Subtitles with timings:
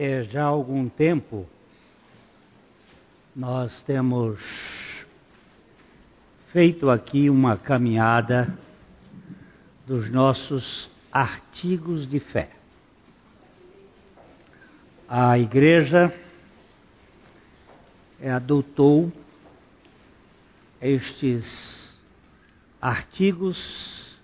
[0.00, 1.44] é, já há algum tempo
[3.34, 4.40] nós temos
[6.52, 8.56] feito aqui uma caminhada
[9.84, 12.48] dos nossos artigos de fé.
[15.08, 16.14] A igreja
[18.22, 19.12] adotou
[20.80, 21.98] estes
[22.80, 24.20] artigos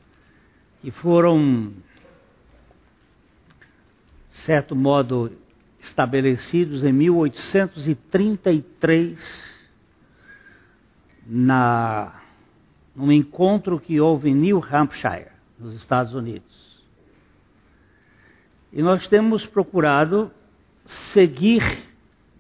[0.81, 1.73] que foram,
[4.31, 5.44] de certo modo,
[5.87, 9.55] estabelecidos em 1833
[11.27, 12.21] na
[12.95, 16.81] num encontro que houve em New Hampshire, nos Estados Unidos.
[18.73, 20.31] E nós temos procurado
[20.85, 21.63] seguir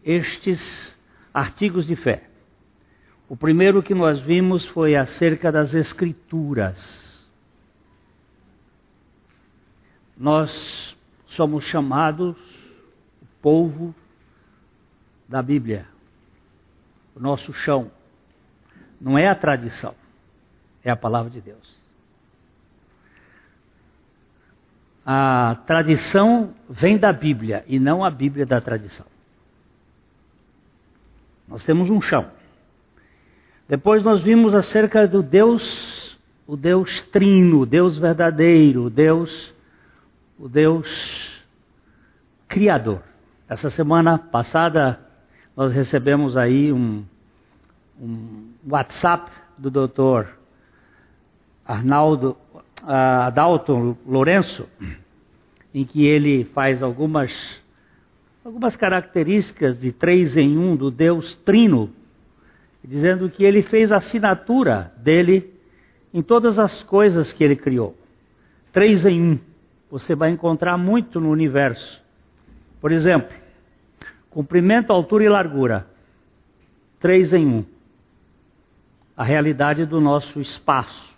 [0.04, 0.96] estes
[1.32, 2.28] artigos de fé.
[3.28, 7.28] O primeiro que nós vimos foi acerca das Escrituras.
[10.16, 12.36] Nós somos chamados
[13.44, 13.94] povo
[15.28, 15.86] da Bíblia,
[17.14, 17.90] o nosso chão.
[18.98, 19.94] Não é a tradição,
[20.82, 21.76] é a palavra de Deus.
[25.04, 29.04] A tradição vem da Bíblia e não a Bíblia da tradição.
[31.46, 32.30] Nós temos um chão.
[33.68, 39.52] Depois nós vimos acerca do Deus, o Deus trino, o Deus verdadeiro, o Deus,
[40.38, 41.44] o Deus
[42.48, 43.02] criador.
[43.54, 44.98] Essa semana passada
[45.56, 47.04] nós recebemos aí um,
[48.00, 50.36] um WhatsApp do doutor
[51.64, 52.36] Arnaldo
[52.82, 54.68] uh, Adalton Lourenço,
[55.72, 57.62] em que ele faz algumas,
[58.44, 61.90] algumas características de três em um do Deus Trino,
[62.82, 65.54] dizendo que ele fez a assinatura dele
[66.12, 67.96] em todas as coisas que ele criou.
[68.72, 69.38] Três em um.
[69.92, 72.02] Você vai encontrar muito no universo.
[72.80, 73.43] Por exemplo,
[74.34, 75.86] comprimento, altura e largura.
[76.98, 77.64] Três em um
[79.16, 81.14] a realidade do nosso espaço.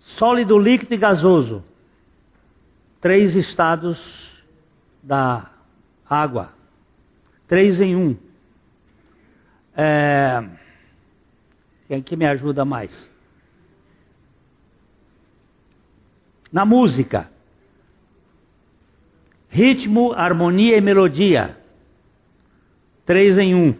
[0.00, 1.64] Sólido, líquido e gasoso.
[3.00, 4.00] Três estados
[5.02, 5.48] da
[6.08, 6.52] água.
[7.46, 8.16] Três em um.
[9.76, 10.44] É...
[11.86, 13.08] Quem que me ajuda mais?
[16.52, 17.31] Na música.
[19.52, 21.58] Ritmo, harmonia e melodia.
[23.04, 23.74] Três em um.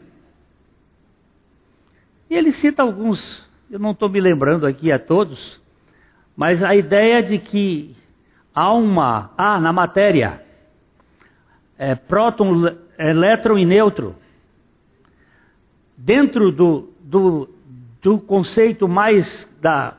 [2.29, 5.59] E ele cita alguns, eu não estou me lembrando aqui a todos,
[6.37, 7.97] mas a ideia de que
[8.55, 10.43] há uma, ah, na matéria,
[11.79, 14.15] é, próton, elétron e neutro,
[15.97, 17.49] dentro do, do,
[18.03, 19.97] do conceito mais da,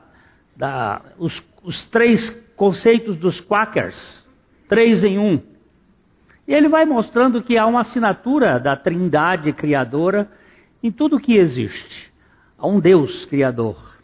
[0.56, 4.24] da os, os três conceitos dos Quakers,
[4.68, 5.53] três em um.
[6.46, 10.30] E ele vai mostrando que há uma assinatura da trindade criadora
[10.82, 12.12] em tudo que existe
[12.58, 13.94] a um Deus criador.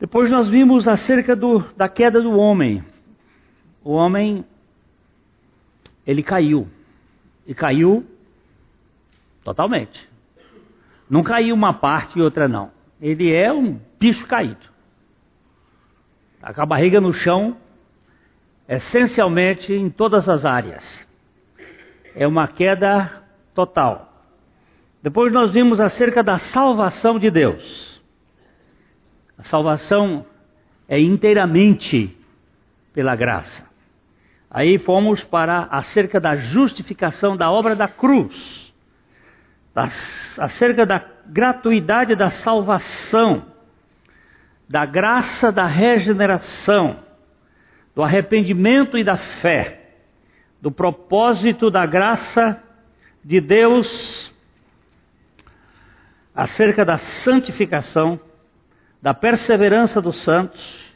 [0.00, 2.84] Depois nós vimos acerca do, da queda do homem.
[3.82, 4.44] O homem,
[6.06, 6.68] ele caiu.
[7.46, 8.06] E caiu
[9.42, 10.08] totalmente.
[11.08, 12.70] Não caiu uma parte e outra não.
[13.00, 14.66] Ele é um bicho caído.
[16.34, 17.56] Está com a barriga no chão,
[18.68, 21.06] essencialmente em todas as áreas.
[22.14, 23.22] É uma queda
[23.54, 24.12] total.
[25.02, 28.02] Depois nós vimos acerca da salvação de Deus.
[29.38, 30.26] A salvação
[30.88, 32.16] é inteiramente
[32.92, 33.66] pela graça.
[34.50, 38.74] Aí fomos para acerca da justificação da obra da cruz,
[40.38, 43.44] acerca da gratuidade da salvação,
[44.68, 46.96] da graça da regeneração,
[47.98, 49.80] do arrependimento e da fé,
[50.62, 52.62] do propósito da graça
[53.24, 54.32] de Deus
[56.32, 58.20] acerca da santificação,
[59.02, 60.94] da perseverança dos santos,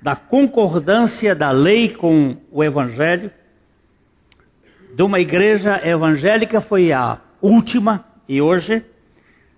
[0.00, 3.30] da concordância da lei com o Evangelho,
[4.94, 8.82] de uma igreja evangélica foi a última, e hoje,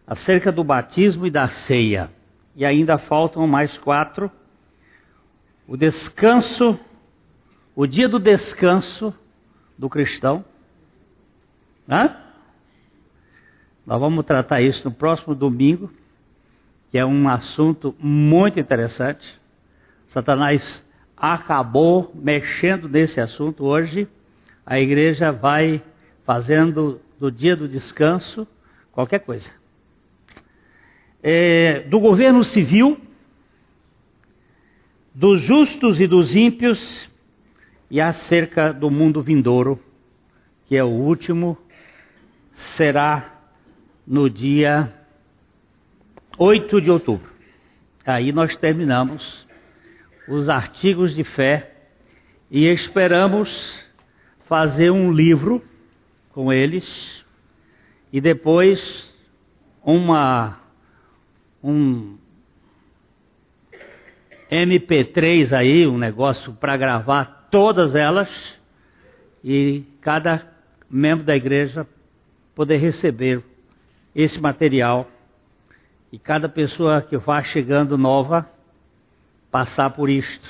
[0.04, 2.10] acerca do batismo e da ceia.
[2.56, 4.28] E ainda faltam mais quatro.
[5.66, 6.78] O descanso,
[7.74, 9.14] o dia do descanso
[9.78, 10.44] do cristão.
[11.88, 12.16] Hã?
[13.86, 15.90] Nós vamos tratar isso no próximo domingo,
[16.90, 19.40] que é um assunto muito interessante.
[20.08, 20.86] Satanás
[21.16, 24.08] acabou mexendo nesse assunto hoje.
[24.64, 25.82] A igreja vai
[26.24, 28.46] fazendo do dia do descanso
[28.92, 29.50] qualquer coisa.
[31.22, 33.00] É, do governo civil,
[35.14, 37.10] dos justos e dos ímpios
[37.90, 39.78] e acerca do mundo vindouro,
[40.66, 41.58] que é o último,
[42.50, 43.40] será
[44.06, 44.92] no dia
[46.38, 47.30] 8 de outubro.
[48.06, 49.46] Aí nós terminamos
[50.26, 51.70] os artigos de fé
[52.50, 53.86] e esperamos
[54.46, 55.62] fazer um livro
[56.30, 57.24] com eles
[58.12, 59.14] e depois
[59.84, 60.58] uma
[61.62, 62.16] um
[64.52, 68.60] MP3 aí, um negócio para gravar todas elas
[69.42, 70.46] e cada
[70.90, 71.86] membro da igreja
[72.54, 73.42] poder receber
[74.14, 75.08] esse material.
[76.12, 78.46] E cada pessoa que vá chegando nova
[79.50, 80.46] passar por isto,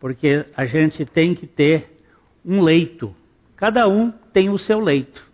[0.00, 1.96] porque a gente tem que ter
[2.44, 3.14] um leito,
[3.54, 5.24] cada um tem o seu leito.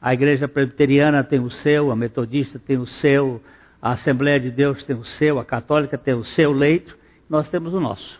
[0.00, 3.42] A igreja presbiteriana tem o seu, a metodista tem o seu,
[3.84, 6.96] a Assembleia de Deus tem o seu, a católica tem o seu leito,
[7.28, 8.18] nós temos o nosso.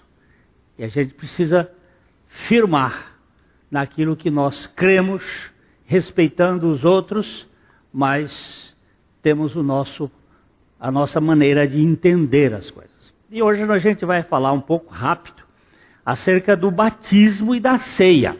[0.79, 1.71] E a gente precisa
[2.27, 3.15] firmar
[3.71, 5.25] naquilo que nós cremos,
[5.87, 7.49] respeitando os outros,
[7.91, 8.77] mas
[9.23, 10.11] temos o nosso
[10.79, 13.15] a nossa maneira de entender as coisas.
[13.31, 15.45] E hoje a gente vai falar um pouco rápido
[16.05, 18.37] acerca do batismo e da ceia.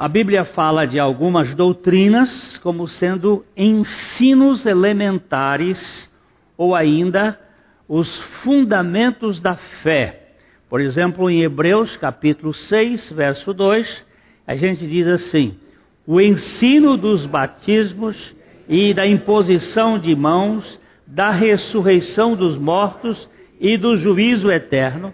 [0.00, 6.10] A Bíblia fala de algumas doutrinas como sendo ensinos elementares
[6.56, 7.38] ou ainda
[7.86, 10.36] os fundamentos da fé.
[10.70, 14.06] Por exemplo, em Hebreus capítulo 6, verso 2,
[14.46, 15.58] a gente diz assim:
[16.06, 18.34] o ensino dos batismos
[18.66, 23.28] e da imposição de mãos, da ressurreição dos mortos
[23.60, 25.12] e do juízo eterno.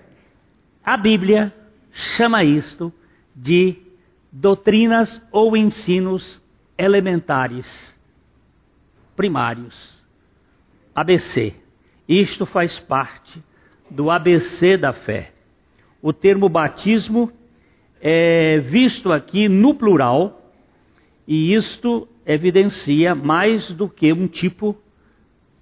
[0.85, 1.53] A Bíblia
[1.91, 2.93] chama isto
[3.35, 3.85] de
[4.39, 6.43] doutrinas ou ensinos
[6.77, 7.99] elementares,
[9.17, 10.05] primários.
[10.95, 11.55] ABC.
[12.07, 13.43] Isto faz parte
[13.91, 15.33] do ABC da fé.
[16.03, 17.33] O termo batismo
[18.01, 20.53] é visto aqui no plural,
[21.27, 24.77] e isto evidencia mais do que um tipo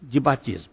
[0.02, 0.72] de batismo.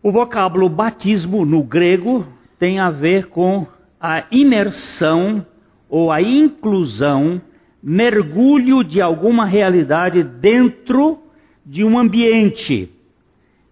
[0.00, 2.26] O vocábulo batismo no grego
[2.58, 3.66] tem a ver com
[4.00, 5.44] a imersão
[5.88, 7.40] ou a inclusão,
[7.82, 11.22] mergulho de alguma realidade dentro
[11.64, 12.90] de um ambiente.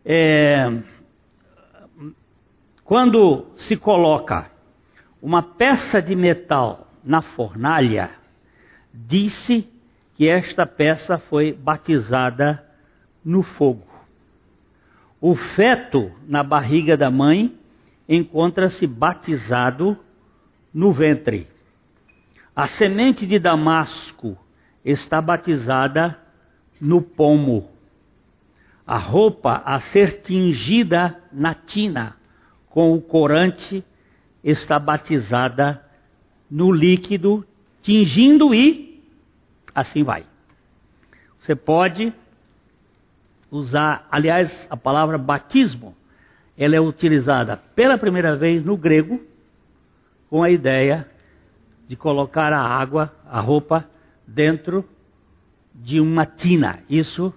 [0.04, 0.72] É,
[2.84, 4.50] quando se coloca
[5.20, 8.10] uma peça de metal na fornalha,
[8.92, 9.68] disse
[10.14, 12.64] que esta peça foi batizada
[13.24, 13.86] no fogo.
[15.20, 17.54] O feto na barriga da mãe
[18.08, 19.98] encontra-se batizado
[20.76, 21.48] no ventre.
[22.54, 24.36] A semente de Damasco
[24.84, 26.18] está batizada
[26.78, 27.70] no pomo.
[28.86, 32.14] A roupa a ser tingida na tina
[32.68, 33.82] com o corante
[34.44, 35.82] está batizada
[36.50, 37.42] no líquido,
[37.80, 39.02] tingindo e
[39.74, 40.26] assim vai.
[41.38, 42.12] Você pode
[43.50, 45.96] usar, aliás, a palavra batismo,
[46.56, 49.24] ela é utilizada pela primeira vez no grego
[50.28, 51.08] com a ideia
[51.86, 53.88] de colocar a água, a roupa,
[54.26, 54.84] dentro
[55.74, 56.82] de uma tina.
[56.88, 57.32] Isso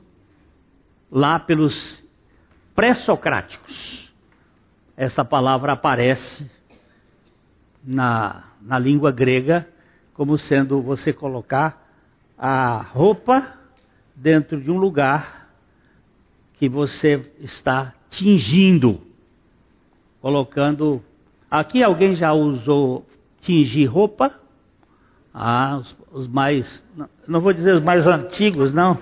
[1.12, 2.03] lá pelos
[2.74, 4.12] pré-socráticos.
[4.97, 6.50] Essa palavra aparece
[7.83, 9.68] na, na língua grega
[10.14, 11.87] como sendo você colocar
[12.37, 13.54] a roupa
[14.16, 15.49] dentro de um lugar
[16.57, 19.02] que você está tingindo,
[20.21, 21.02] colocando
[21.49, 23.07] Aqui alguém já usou
[23.41, 24.31] tingir roupa?
[25.33, 26.85] Ah, os, os mais,
[27.27, 28.97] não, vou dizer os mais antigos, não,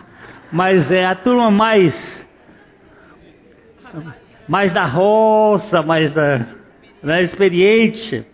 [0.52, 2.28] mas é a turma mais,
[4.48, 6.46] mais da roça, mais da,
[7.04, 8.26] né, experiente.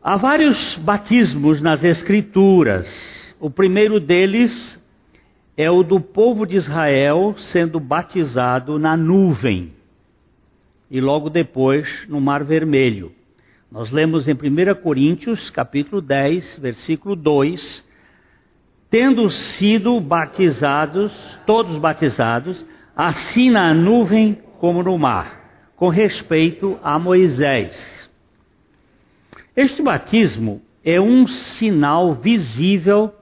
[0.00, 3.34] Há vários batismos nas Escrituras.
[3.40, 4.80] O primeiro deles
[5.56, 9.77] é o do povo de Israel sendo batizado na nuvem
[10.90, 13.12] e logo depois no Mar Vermelho.
[13.70, 17.86] Nós lemos em 1 Coríntios, capítulo 10, versículo 2,
[18.90, 21.12] tendo sido batizados,
[21.44, 22.64] todos batizados,
[22.96, 28.10] assim na nuvem como no mar, com respeito a Moisés.
[29.54, 33.12] Este batismo é um sinal visível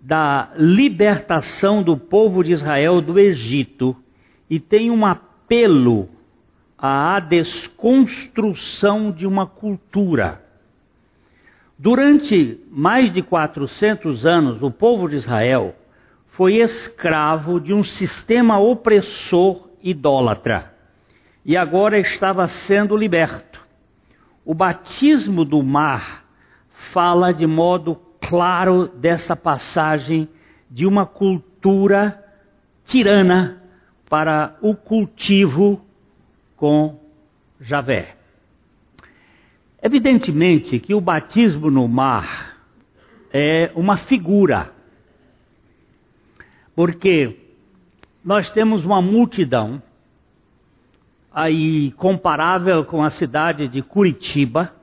[0.00, 3.94] da libertação do povo de Israel do Egito
[4.48, 6.08] e tem um apelo
[6.78, 10.42] à desconstrução de uma cultura.
[11.78, 15.74] Durante mais de 400 anos, o povo de Israel
[16.28, 20.74] foi escravo de um sistema opressor idólatra.
[21.44, 23.64] e agora estava sendo liberto.
[24.44, 26.24] O batismo do mar
[26.92, 30.28] fala de modo claro dessa passagem
[30.68, 32.20] de uma cultura
[32.84, 33.62] tirana
[34.10, 35.85] para o cultivo
[36.56, 36.98] com
[37.60, 38.16] Javé.
[39.82, 42.58] Evidentemente que o batismo no mar
[43.32, 44.72] é uma figura,
[46.74, 47.38] porque
[48.24, 49.82] nós temos uma multidão
[51.32, 54.74] aí comparável com a cidade de Curitiba,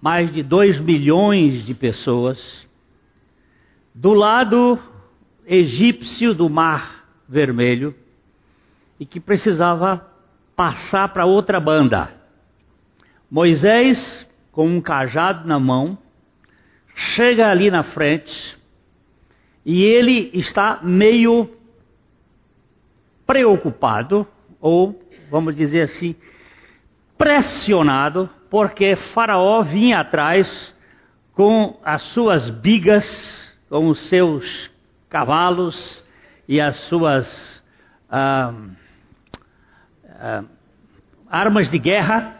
[0.00, 2.68] mais de 2 milhões de pessoas,
[3.94, 4.78] do lado
[5.46, 7.94] egípcio do Mar Vermelho,
[8.98, 10.06] e que precisava
[10.54, 12.10] passar para outra banda.
[13.30, 15.98] Moisés, com um cajado na mão,
[16.94, 18.56] chega ali na frente
[19.64, 21.50] e ele está meio
[23.26, 24.26] preocupado,
[24.60, 24.98] ou
[25.30, 26.14] vamos dizer assim,
[27.18, 30.74] pressionado, porque Faraó vinha atrás
[31.32, 34.70] com as suas bigas, com os seus
[35.08, 36.04] cavalos
[36.48, 37.62] e as suas
[38.08, 38.54] ah,
[40.18, 40.44] ah,
[41.28, 42.36] armas de guerra.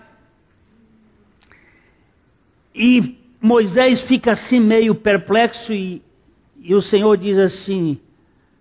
[2.75, 6.03] E Moisés fica assim meio perplexo e,
[6.61, 7.99] e o Senhor diz assim: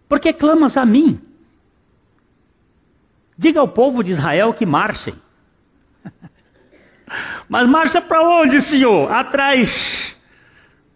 [0.08, 1.20] Por que clamas a mim?
[3.38, 5.16] Diga ao povo de Israel que marchem.
[7.50, 9.12] Mas marcha para onde, Senhor?
[9.12, 10.16] Atrás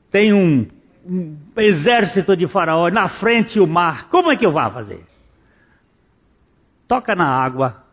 [0.10, 0.68] tem um,
[1.06, 4.08] um, exército de faraó, na frente o mar.
[4.10, 5.06] Como é que eu vou fazer?
[6.88, 7.89] Toca na água.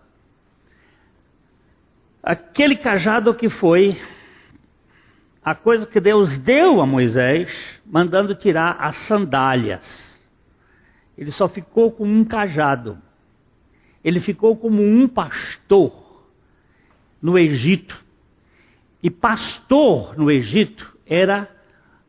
[2.27, 3.97] Aquele cajado que foi
[5.45, 7.49] a coisa que Deus deu a Moisés,
[7.87, 10.29] mandando tirar as sandálias.
[11.17, 13.01] Ele só ficou com um cajado.
[14.03, 16.27] Ele ficou como um pastor
[17.23, 18.05] no Egito.
[19.01, 21.49] E pastor no Egito era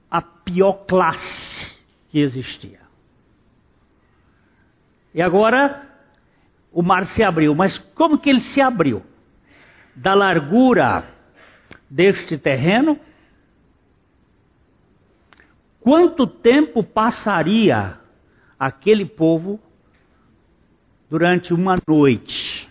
[0.09, 1.77] a pior classe
[2.09, 2.79] que existia.
[5.13, 5.87] E agora
[6.71, 7.53] o mar se abriu.
[7.53, 9.03] Mas como que ele se abriu?
[9.97, 11.03] Da largura
[11.89, 12.99] deste terreno?
[15.79, 17.99] Quanto tempo passaria
[18.57, 19.59] aquele povo
[21.09, 22.67] durante uma noite.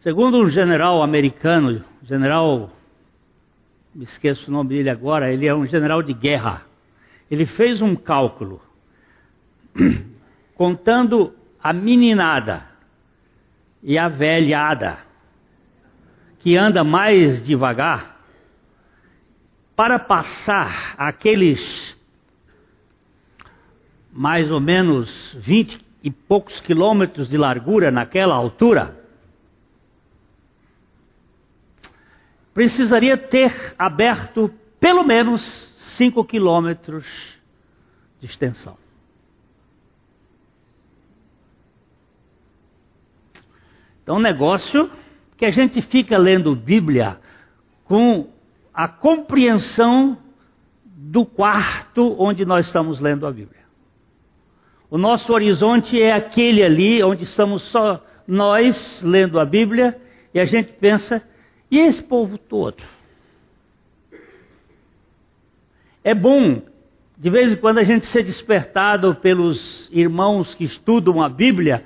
[0.00, 2.70] Segundo um general americano, general,
[3.94, 6.62] me esqueço o nome dele agora, ele é um general de guerra.
[7.30, 8.60] Ele fez um cálculo
[10.54, 12.64] contando a meninada
[13.86, 14.98] e a velhada
[16.40, 18.20] que anda mais devagar
[19.76, 21.96] para passar aqueles
[24.12, 29.00] mais ou menos 20 e poucos quilômetros de largura naquela altura,
[32.52, 35.42] precisaria ter aberto pelo menos
[35.96, 37.06] 5 quilômetros
[38.18, 38.85] de extensão.
[44.06, 44.88] Então, um negócio
[45.36, 47.18] que a gente fica lendo Bíblia
[47.86, 48.28] com
[48.72, 50.16] a compreensão
[50.84, 53.62] do quarto onde nós estamos lendo a Bíblia.
[54.88, 60.00] O nosso horizonte é aquele ali onde estamos só nós lendo a Bíblia
[60.32, 61.20] e a gente pensa,
[61.68, 62.80] e esse povo todo?
[66.04, 66.62] É bom,
[67.18, 71.84] de vez em quando, a gente ser despertado pelos irmãos que estudam a Bíblia,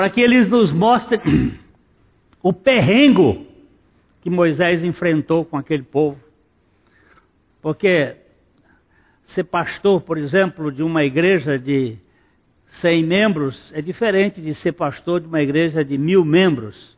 [0.00, 1.20] para que eles nos mostrem
[2.42, 3.44] o perrengo
[4.22, 6.18] que Moisés enfrentou com aquele povo.
[7.60, 8.16] Porque
[9.24, 11.98] ser pastor, por exemplo, de uma igreja de
[12.80, 16.96] 100 membros é diferente de ser pastor de uma igreja de mil membros.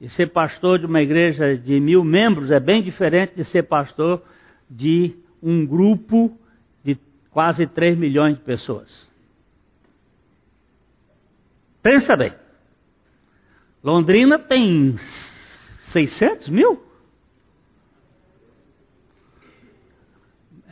[0.00, 4.22] E ser pastor de uma igreja de mil membros é bem diferente de ser pastor
[4.70, 6.30] de um grupo
[6.84, 6.96] de
[7.32, 9.12] quase 3 milhões de pessoas.
[11.84, 12.32] Pensa bem.
[13.82, 14.96] Londrina tem
[15.92, 16.82] 600 mil?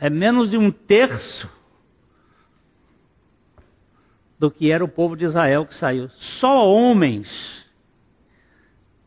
[0.01, 1.47] É menos de um terço
[4.39, 6.09] do que era o povo de Israel que saiu.
[6.09, 7.63] Só homens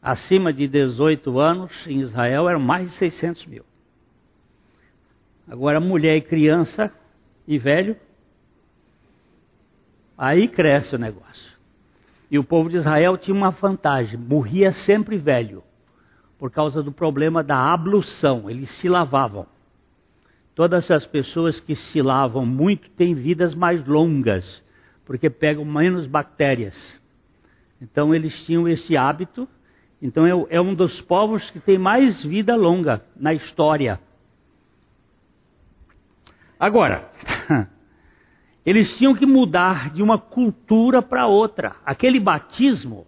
[0.01, 3.65] acima de 18 anos em Israel eram mais de 600 mil.
[5.49, 6.95] Agora, mulher e criança
[7.49, 7.97] e velho,
[10.17, 11.56] aí cresce o negócio.
[12.31, 15.63] E o povo de Israel tinha uma vantagem: morria sempre velho,
[16.39, 19.47] por causa do problema da ablução, eles se lavavam.
[20.55, 24.65] Todas as pessoas que se lavam muito têm vidas mais longas,
[25.05, 27.01] porque pegam menos bactérias.
[27.81, 29.47] Então eles tinham esse hábito.
[30.01, 34.01] Então é, é um dos povos que tem mais vida longa na história.
[36.59, 37.11] Agora,
[38.67, 41.77] eles tinham que mudar de uma cultura para outra.
[41.87, 43.07] Aquele batismo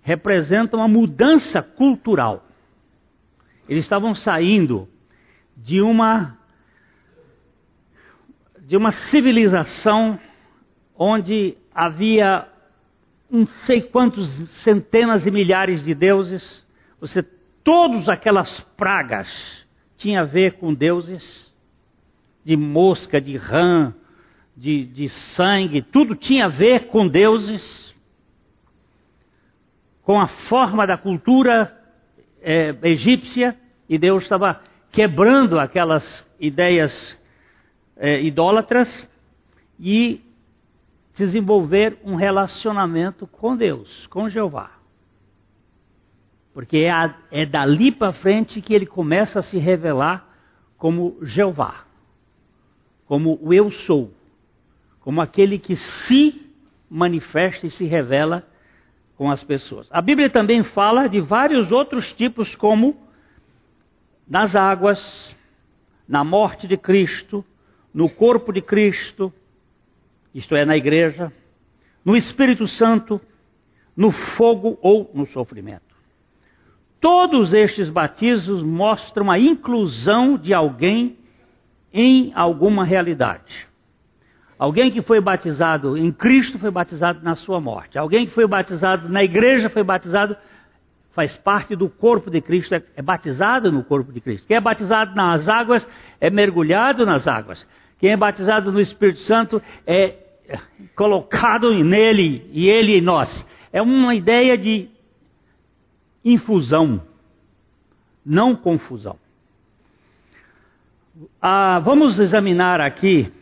[0.00, 2.46] representa uma mudança cultural.
[3.68, 4.88] Eles estavam saindo
[5.54, 6.38] de uma
[8.62, 10.18] de uma civilização
[10.96, 12.48] onde havia
[13.30, 14.28] não sei quantos
[14.62, 16.66] centenas e milhares de deuses.
[16.98, 21.54] Você todas aquelas pragas tinha a ver com deuses
[22.44, 23.92] de mosca, de rã,
[24.56, 27.94] de, de sangue, tudo tinha a ver com deuses,
[30.02, 31.76] com a forma da cultura
[32.40, 33.56] é, egípcia,
[33.88, 37.20] e Deus estava quebrando aquelas ideias
[37.96, 39.08] é, idólatras
[39.78, 40.20] e
[41.14, 44.70] desenvolver um relacionamento com Deus, com Jeová.
[46.54, 50.26] Porque é, a, é dali para frente que ele começa a se revelar
[50.78, 51.86] como Jeová
[53.06, 54.12] como o eu sou,
[55.06, 56.50] como aquele que se
[56.90, 58.44] manifesta e se revela
[59.16, 59.88] com as pessoas.
[59.92, 62.96] A Bíblia também fala de vários outros tipos, como
[64.26, 65.36] nas águas,
[66.08, 67.44] na morte de Cristo,
[67.94, 69.32] no corpo de Cristo,
[70.34, 71.32] isto é, na igreja,
[72.04, 73.20] no Espírito Santo,
[73.96, 75.94] no fogo ou no sofrimento.
[77.00, 81.16] Todos estes batismos mostram a inclusão de alguém
[81.92, 83.68] em alguma realidade.
[84.58, 87.98] Alguém que foi batizado em Cristo foi batizado na sua morte.
[87.98, 90.34] Alguém que foi batizado na igreja foi batizado,
[91.12, 94.46] faz parte do corpo de Cristo, é, é batizado no corpo de Cristo.
[94.46, 95.86] Quem é batizado nas águas
[96.20, 97.66] é mergulhado nas águas.
[97.98, 100.14] Quem é batizado no Espírito Santo é
[100.94, 103.46] colocado nele e ele em nós.
[103.72, 104.88] É uma ideia de
[106.24, 107.02] infusão,
[108.24, 109.18] não confusão.
[111.40, 113.32] Ah, vamos examinar aqui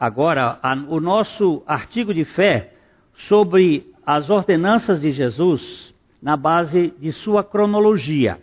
[0.00, 2.72] agora a, o nosso artigo de fé
[3.12, 8.40] sobre as ordenanças de Jesus na base de sua cronologia.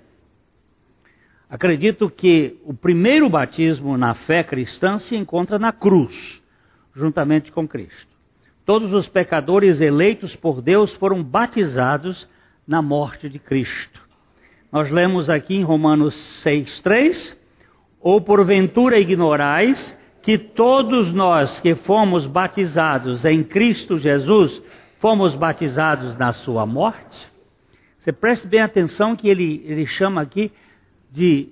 [1.50, 6.44] Acredito que o primeiro batismo na fé cristã se encontra na cruz,
[6.94, 8.16] juntamente com Cristo.
[8.64, 12.28] Todos os pecadores eleitos por Deus foram batizados
[12.68, 14.06] na morte de Cristo.
[14.72, 16.14] Nós lemos aqui em Romanos
[16.46, 17.36] 6,3
[18.00, 24.62] ou porventura ignorais que todos nós que fomos batizados em Cristo Jesus,
[25.00, 27.32] fomos batizados na sua morte?
[27.98, 30.52] Você preste bem atenção que ele, ele chama aqui
[31.10, 31.48] de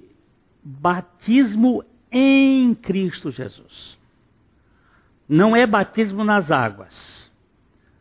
[0.62, 3.98] batismo em Cristo Jesus.
[5.26, 7.32] Não é batismo nas águas.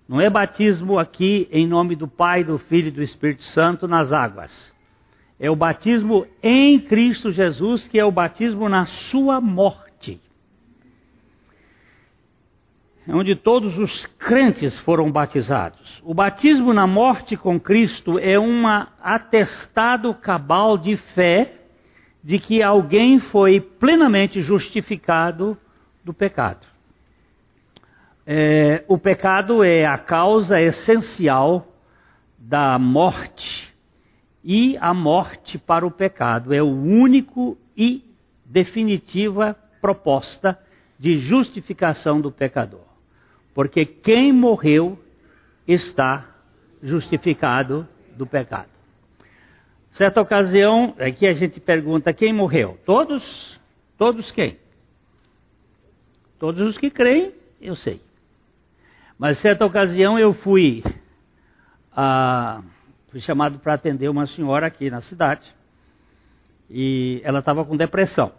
[0.09, 4.13] Não é batismo aqui em nome do Pai, do Filho e do Espírito Santo nas
[4.13, 4.75] águas.
[5.39, 9.85] É o batismo em Cristo Jesus, que é o batismo na sua morte.
[12.94, 16.03] É onde todos os crentes foram batizados.
[16.05, 21.53] O batismo na morte com Cristo é um atestado cabal de fé
[22.23, 25.57] de que alguém foi plenamente justificado
[26.03, 26.67] do pecado.
[28.27, 31.69] É, o pecado é a causa essencial
[32.38, 33.75] da morte
[34.43, 36.55] e a morte para o pecado.
[36.55, 38.03] É o único e
[38.47, 40.59] definitiva proposta
[40.99, 42.93] de justificação do pecador.
[43.55, 44.99] Porque quem morreu
[45.67, 46.29] está
[46.83, 48.69] justificado do pecado.
[49.90, 52.79] Certa ocasião, aqui a gente pergunta quem morreu?
[52.85, 53.61] Todos?
[53.97, 54.59] Todos quem?
[56.38, 58.03] Todos os que creem, eu sei.
[59.17, 60.83] Mas certa ocasião eu fui
[61.93, 62.61] a
[63.14, 65.55] Fui chamado para atender uma senhora aqui na cidade.
[66.69, 68.33] E ela estava com depressão.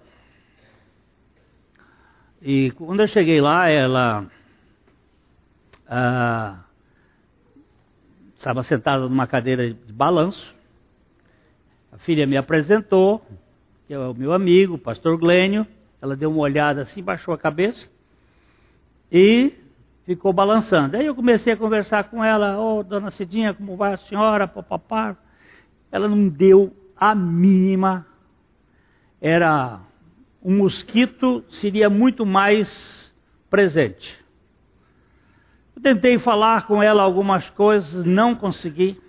[2.41, 4.27] E quando eu cheguei lá, ela
[5.87, 6.63] ah,
[8.35, 10.53] estava sentada numa cadeira de balanço.
[11.91, 13.25] A filha me apresentou,
[13.87, 15.65] que é o meu amigo, o pastor Glênio.
[16.01, 17.89] Ela deu uma olhada assim, baixou a cabeça
[19.11, 19.53] e
[20.05, 20.97] ficou balançando.
[20.97, 24.47] Aí eu comecei a conversar com ela, ô oh, dona Cidinha, como vai a senhora,
[24.47, 25.17] papapá.
[25.91, 28.05] Ela não deu a mínima.
[29.21, 29.79] Era
[30.43, 33.13] um mosquito, seria muito mais
[33.49, 34.24] presente.
[35.75, 38.99] Eu tentei falar com ela algumas coisas, não consegui.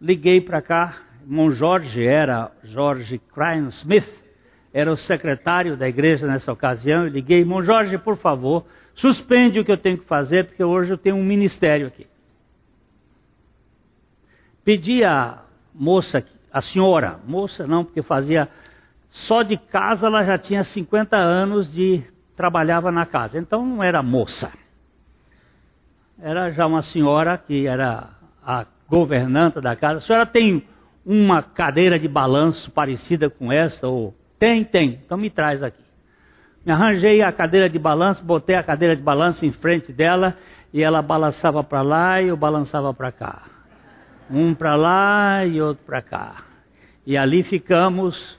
[0.00, 4.08] Liguei para cá, irmão Jorge era Jorge Crane Smith,
[4.72, 7.04] era o secretário da igreja nessa ocasião.
[7.04, 8.64] Eu liguei, irmão Jorge, por favor,
[8.98, 12.04] Suspende o que eu tenho que fazer, porque hoje eu tenho um ministério aqui.
[14.64, 18.48] Pedi a moça, a senhora, moça não, porque fazia
[19.08, 22.02] só de casa ela já tinha 50 anos de
[22.34, 23.38] trabalhava na casa.
[23.38, 24.50] Então não era moça.
[26.20, 28.08] Era já uma senhora que era
[28.42, 29.98] a governanta da casa.
[29.98, 30.64] A senhora tem
[31.04, 35.00] uma cadeira de balanço parecida com essa ou tem, tem.
[35.04, 35.82] Então me traz aqui.
[36.64, 40.36] Me arranjei a cadeira de balanço, botei a cadeira de balanço em frente dela
[40.72, 43.42] e ela balançava para lá e eu balançava para cá.
[44.30, 46.42] Um para lá e outro para cá.
[47.06, 48.38] E ali ficamos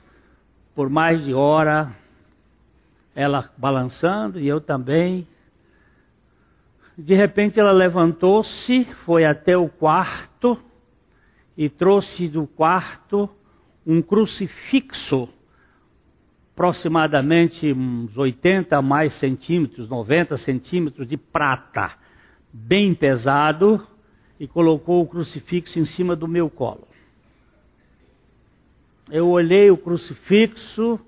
[0.74, 1.88] por mais de hora,
[3.14, 5.26] ela balançando e eu também.
[7.02, 10.62] De repente ela levantou-se, foi até o quarto
[11.56, 13.26] e trouxe do quarto
[13.86, 15.26] um crucifixo,
[16.52, 21.96] aproximadamente uns 80 mais centímetros, 90 centímetros de prata,
[22.52, 23.82] bem pesado,
[24.38, 26.86] e colocou o crucifixo em cima do meu colo.
[29.10, 31.00] Eu olhei o crucifixo,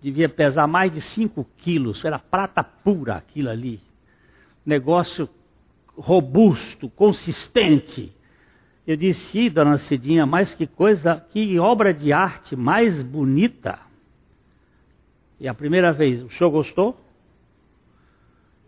[0.00, 3.80] devia pesar mais de 5 quilos, era prata pura aquilo ali.
[4.64, 5.28] Negócio
[5.96, 8.12] robusto, consistente.
[8.86, 13.78] Eu disse, dona Cidinha, mas que coisa, que obra de arte mais bonita.
[15.38, 16.96] E a primeira vez, o senhor gostou?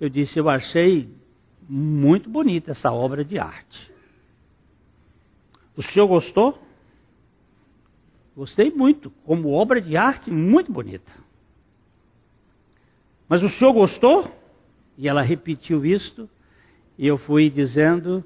[0.00, 1.08] Eu disse, eu achei
[1.68, 3.92] muito bonita essa obra de arte.
[5.76, 6.58] O senhor gostou?
[8.36, 11.12] Gostei muito, como obra de arte muito bonita.
[13.28, 14.30] Mas o senhor gostou?
[14.96, 16.28] E ela repetiu isto,
[16.96, 18.24] e eu fui dizendo,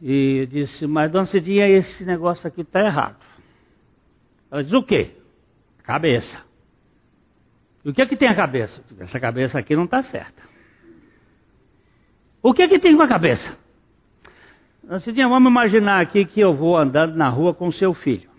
[0.00, 3.16] e disse, mas dona Cidinha, esse negócio aqui está errado.
[4.50, 5.16] Ela diz, o quê?
[5.82, 6.42] Cabeça.
[7.84, 8.82] E o que é que tem a cabeça?
[8.98, 10.42] Essa cabeça aqui não está certa.
[12.42, 13.58] O que é que tem com a cabeça?
[14.82, 18.30] Dona Cidinha, vamos imaginar aqui que eu vou andando na rua com seu filho.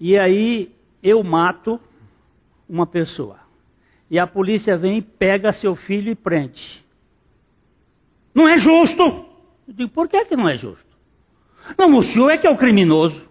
[0.00, 1.80] E aí eu mato
[2.68, 3.43] uma pessoa.
[4.10, 6.84] E a polícia vem, pega seu filho e prende.
[8.34, 9.02] Não é justo.
[9.66, 10.94] Eu digo, por que, que não é justo?
[11.78, 13.26] Não, o senhor é que é o criminoso.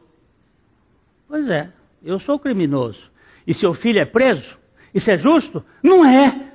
[1.27, 1.71] Pois é,
[2.03, 3.11] eu sou criminoso.
[3.45, 4.57] E seu filho é preso?
[4.93, 5.63] Isso é justo?
[5.81, 6.53] Não é.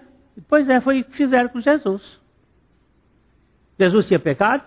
[0.48, 2.20] Pois é, foi o que fizeram com Jesus.
[3.78, 4.64] Jesus tinha pecado?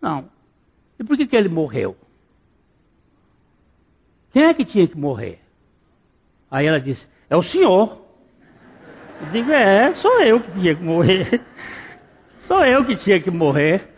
[0.00, 0.30] Não.
[0.98, 1.96] E por que, que ele morreu?
[4.32, 5.40] Quem é que tinha que morrer?
[6.50, 7.98] Aí ela disse: É o senhor.
[9.22, 11.40] Eu digo: É, sou eu que tinha que morrer.
[12.40, 13.88] Sou eu que tinha que morrer.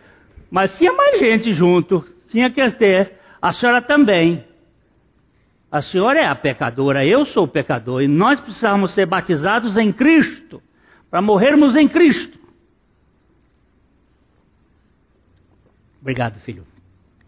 [0.49, 2.05] Mas tinha mais gente junto.
[2.29, 3.19] Tinha que ter.
[3.41, 4.45] A senhora também.
[5.69, 8.03] A senhora é a pecadora, eu sou o pecador.
[8.03, 10.61] E nós precisamos ser batizados em Cristo.
[11.09, 12.39] Para morrermos em Cristo.
[15.99, 16.65] Obrigado, filho.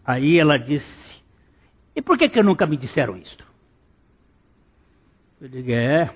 [0.06, 1.22] Aí ela disse:
[1.96, 3.47] E por que, que nunca me disseram isto?
[5.42, 6.14] Eu digo: É.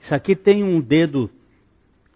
[0.00, 1.30] Isso aqui tem um dedo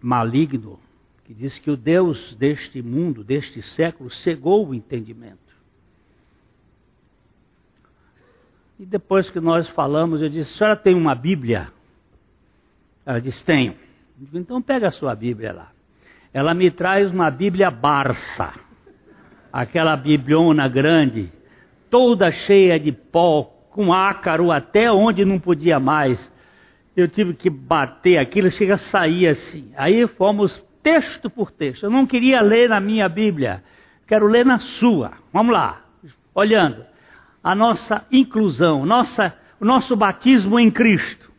[0.01, 0.79] maligno
[1.25, 5.37] que diz que o Deus deste mundo, deste século, cegou o entendimento.
[8.79, 11.71] E depois que nós falamos, eu disse: A senhora tem uma Bíblia?
[13.05, 13.75] Ela disse: Tenho.
[14.17, 15.71] Digo, então pega a sua Bíblia lá.
[16.33, 18.53] Ela me traz uma Bíblia Barça,
[19.51, 21.31] aquela bibliona grande,
[21.89, 26.29] toda cheia de pó, com ácaro até onde não podia mais.
[26.97, 29.71] Eu tive que bater aquilo, chega a sair assim.
[29.77, 31.83] Aí fomos texto por texto.
[31.83, 33.63] Eu não queria ler na minha Bíblia,
[34.05, 35.13] quero ler na sua.
[35.31, 35.81] Vamos lá,
[36.35, 36.85] olhando.
[37.41, 41.31] A nossa inclusão, nossa, o nosso batismo em Cristo.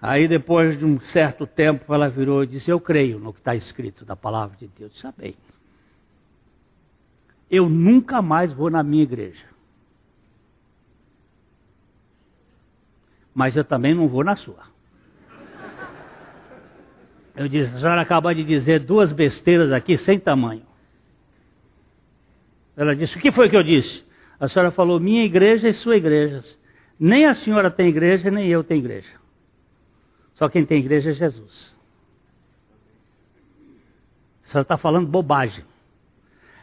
[0.00, 3.56] Aí depois de um certo tempo ela virou e disse: Eu creio no que está
[3.56, 5.04] escrito da palavra de Deus.
[5.18, 5.34] Bem.
[7.50, 9.53] Eu nunca mais vou na minha igreja.
[13.34, 14.72] Mas eu também não vou na sua.
[17.36, 20.62] Eu disse, a senhora acaba de dizer duas besteiras aqui sem tamanho.
[22.76, 24.04] Ela disse, o que foi que eu disse?
[24.38, 26.42] A senhora falou minha igreja e sua igreja.
[26.98, 29.10] Nem a senhora tem igreja, nem eu tenho igreja.
[30.34, 31.74] Só quem tem igreja é Jesus.
[34.44, 35.64] A senhora está falando bobagem.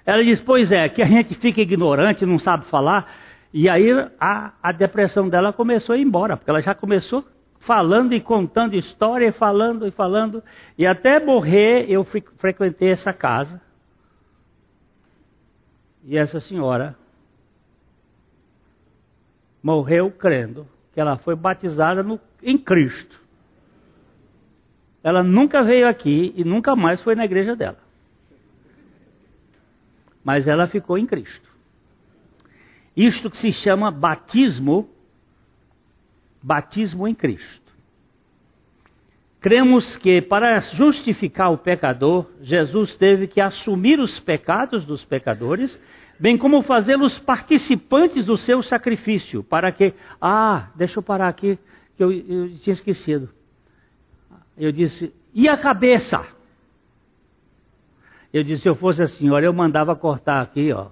[0.06, 3.14] Ela diz, pois é, que a gente fica ignorante, não sabe falar.
[3.54, 7.26] E aí a, a depressão dela começou a ir embora, porque ela já começou
[7.60, 10.44] falando e contando história, e falando e falando.
[10.78, 13.62] E até morrer eu frequentei essa casa.
[16.04, 16.96] E essa senhora
[19.62, 23.22] morreu crendo que ela foi batizada no, em Cristo.
[25.04, 27.78] Ela nunca veio aqui e nunca mais foi na igreja dela.
[30.24, 31.51] Mas ela ficou em Cristo.
[32.96, 34.90] Isto que se chama batismo,
[36.42, 37.72] batismo em Cristo.
[39.40, 45.82] Cremos que para justificar o pecador, Jesus teve que assumir os pecados dos pecadores,
[46.20, 51.58] bem como fazê-los participantes do seu sacrifício, para que, ah, deixa eu parar aqui,
[51.98, 53.30] que eu, eu tinha esquecido.
[54.56, 56.24] Eu disse, e a cabeça?
[58.32, 60.90] Eu disse, se eu fosse a senhora, eu mandava cortar aqui, ó,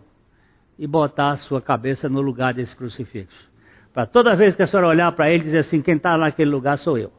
[0.80, 3.50] e botar a sua cabeça no lugar desse crucifixo.
[3.94, 6.78] Para toda vez que a senhora olhar para ele, dizer assim, quem está naquele lugar
[6.78, 7.12] sou eu.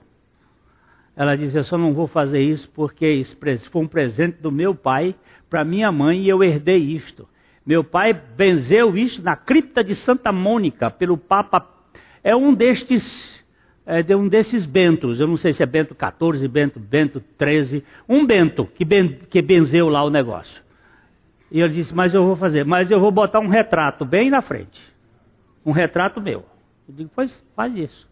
[1.14, 3.36] Ela disse, eu só não vou fazer isso porque isso
[3.70, 5.14] foi um presente do meu pai
[5.50, 7.28] para minha mãe e eu herdei isto.
[7.66, 11.68] Meu pai benzeu isto na cripta de Santa Mônica pelo Papa.
[12.24, 13.38] É um destes
[13.84, 17.84] é, de um desses bentos, eu não sei se é Bento 14, Bento, Bento 13,
[18.08, 20.62] um bento que, ben, que benzeu lá o negócio.
[21.50, 24.40] E ele disse, mas eu vou fazer, mas eu vou botar um retrato bem na
[24.40, 24.80] frente.
[25.66, 26.44] Um retrato meu.
[26.88, 28.08] Eu digo, pois faz isso.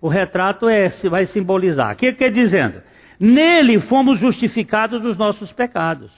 [0.00, 1.92] O retrato é, vai simbolizar.
[1.92, 2.82] O que quer dizendo?
[3.18, 6.10] Nele fomos justificados dos nossos pecados.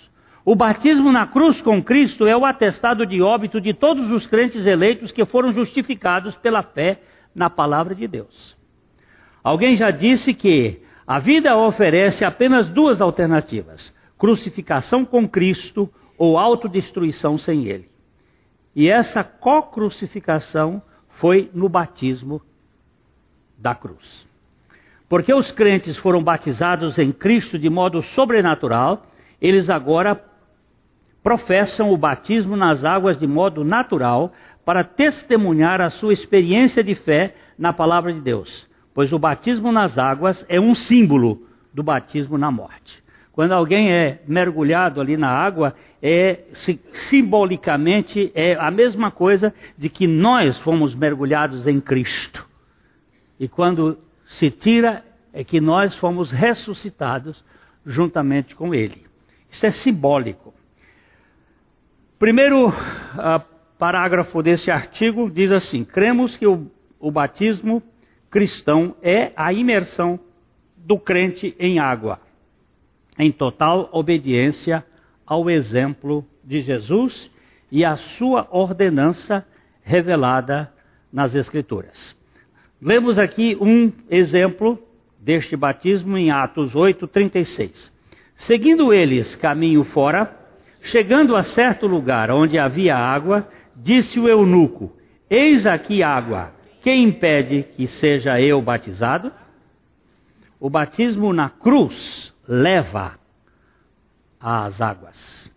[0.44, 4.66] O batismo na cruz com Cristo é o atestado de óbito de todos os crentes
[4.66, 7.00] eleitos que foram justificados pela fé
[7.34, 8.56] na palavra de Deus.
[9.42, 15.92] Alguém já disse que a vida oferece apenas duas alternativas: crucificação com Cristo
[16.22, 17.88] ou autodestruição sem Ele.
[18.76, 22.40] E essa co-crucificação foi no batismo
[23.58, 24.26] da cruz.
[25.08, 29.06] Porque os crentes foram batizados em Cristo de modo sobrenatural,
[29.40, 30.22] eles agora
[31.22, 34.32] professam o batismo nas águas de modo natural
[34.64, 39.98] para testemunhar a sua experiência de fé na palavra de Deus pois o batismo nas
[39.98, 43.02] águas é um símbolo do batismo na morte.
[43.32, 46.40] Quando alguém é mergulhado ali na água, é
[46.90, 52.48] simbolicamente é a mesma coisa de que nós fomos mergulhados em Cristo.
[53.38, 57.44] E quando se tira, é que nós fomos ressuscitados
[57.86, 59.06] juntamente com Ele.
[59.48, 60.52] Isso é simbólico.
[62.18, 62.72] Primeiro uh,
[63.78, 67.80] parágrafo desse artigo diz assim: cremos que o, o batismo
[68.28, 70.18] cristão é a imersão
[70.76, 72.20] do crente em água,
[73.18, 74.84] em total obediência
[75.26, 77.30] ao exemplo de Jesus
[77.70, 79.46] e à sua ordenança
[79.82, 80.72] revelada
[81.12, 82.16] nas Escrituras.
[82.80, 84.78] Lemos aqui um exemplo
[85.18, 87.90] deste batismo em Atos 8:36.
[88.34, 90.36] Seguindo eles caminho fora,
[90.80, 94.92] chegando a certo lugar onde havia água, disse o eunuco:
[95.30, 99.32] Eis aqui água quem impede que seja eu batizado?
[100.58, 103.18] O batismo na cruz leva
[104.42, 105.50] às águas.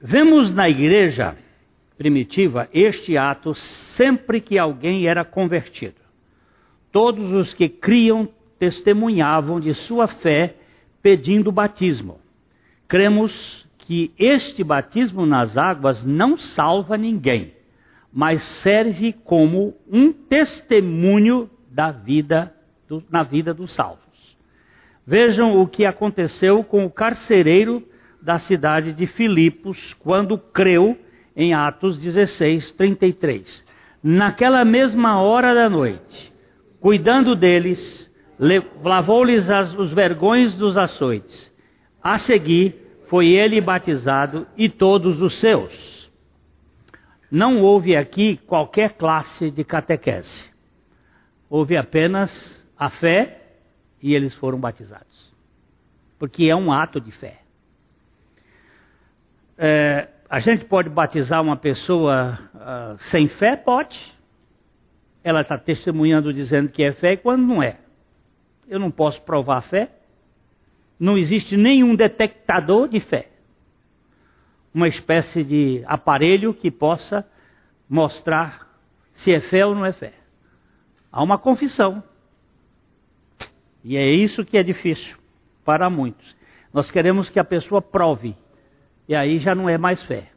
[0.00, 1.36] Vemos na igreja
[1.98, 6.00] primitiva este ato sempre que alguém era convertido.
[6.90, 10.56] Todos os que criam testemunhavam de sua fé
[11.02, 12.20] pedindo batismo.
[12.88, 17.52] Cremos que este batismo nas águas não salva ninguém,
[18.12, 22.54] mas serve como um testemunho da vida
[22.88, 24.09] do, na vida dos salvos.
[25.06, 27.82] Vejam o que aconteceu com o carcereiro
[28.20, 30.98] da cidade de Filipos quando creu
[31.34, 33.64] em Atos 16, 33.
[34.02, 36.32] Naquela mesma hora da noite,
[36.80, 38.10] cuidando deles,
[38.82, 41.52] lavou-lhes os vergões dos açoites.
[42.02, 46.10] A seguir, foi ele batizado e todos os seus.
[47.30, 50.50] Não houve aqui qualquer classe de catequese.
[51.48, 53.39] Houve apenas a fé
[54.02, 55.32] e eles foram batizados.
[56.18, 57.40] Porque é um ato de fé.
[59.56, 63.56] É, a gente pode batizar uma pessoa uh, sem fé?
[63.56, 64.14] Pode.
[65.22, 67.78] Ela está testemunhando dizendo que é fé e quando não é.
[68.68, 69.90] Eu não posso provar a fé
[71.00, 73.30] não existe nenhum detectador de fé.
[74.72, 77.26] Uma espécie de aparelho que possa
[77.88, 78.68] mostrar
[79.14, 80.12] se é fé ou não é fé.
[81.10, 82.04] Há uma confissão.
[83.84, 85.16] E é isso que é difícil
[85.64, 86.36] para muitos.
[86.72, 88.36] Nós queremos que a pessoa prove.
[89.08, 90.28] E aí já não é mais fé.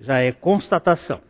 [0.00, 1.20] Já é constatação.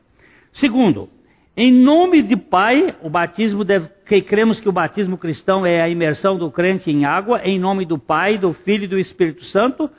[0.53, 1.09] Segundo,
[1.57, 5.89] em nome de Pai, o batismo deve, que cremos que o batismo cristão é a
[5.89, 9.91] imersão do crente em água, em nome do Pai, do Filho e do Espírito Santo,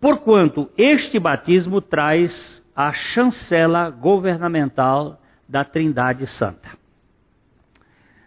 [0.00, 6.76] porquanto este batismo traz a chancela governamental da Trindade Santa.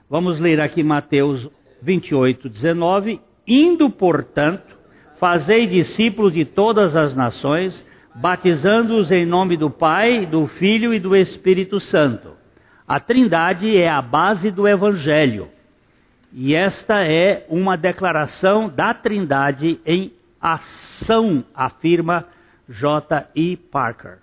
[0.09, 1.49] Vamos ler aqui Mateus
[1.81, 3.19] 28, 19.
[3.47, 4.77] Indo, portanto,
[5.17, 11.15] fazei discípulos de todas as nações, batizando-os em nome do Pai, do Filho e do
[11.15, 12.33] Espírito Santo.
[12.87, 15.49] A Trindade é a base do Evangelho.
[16.33, 22.25] E esta é uma declaração da Trindade em ação, afirma
[22.67, 23.29] J.
[23.35, 23.57] E.
[23.57, 24.19] Parker.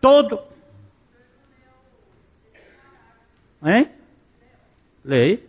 [0.00, 0.40] Todo.
[3.62, 3.90] Hein?
[5.04, 5.47] Lei.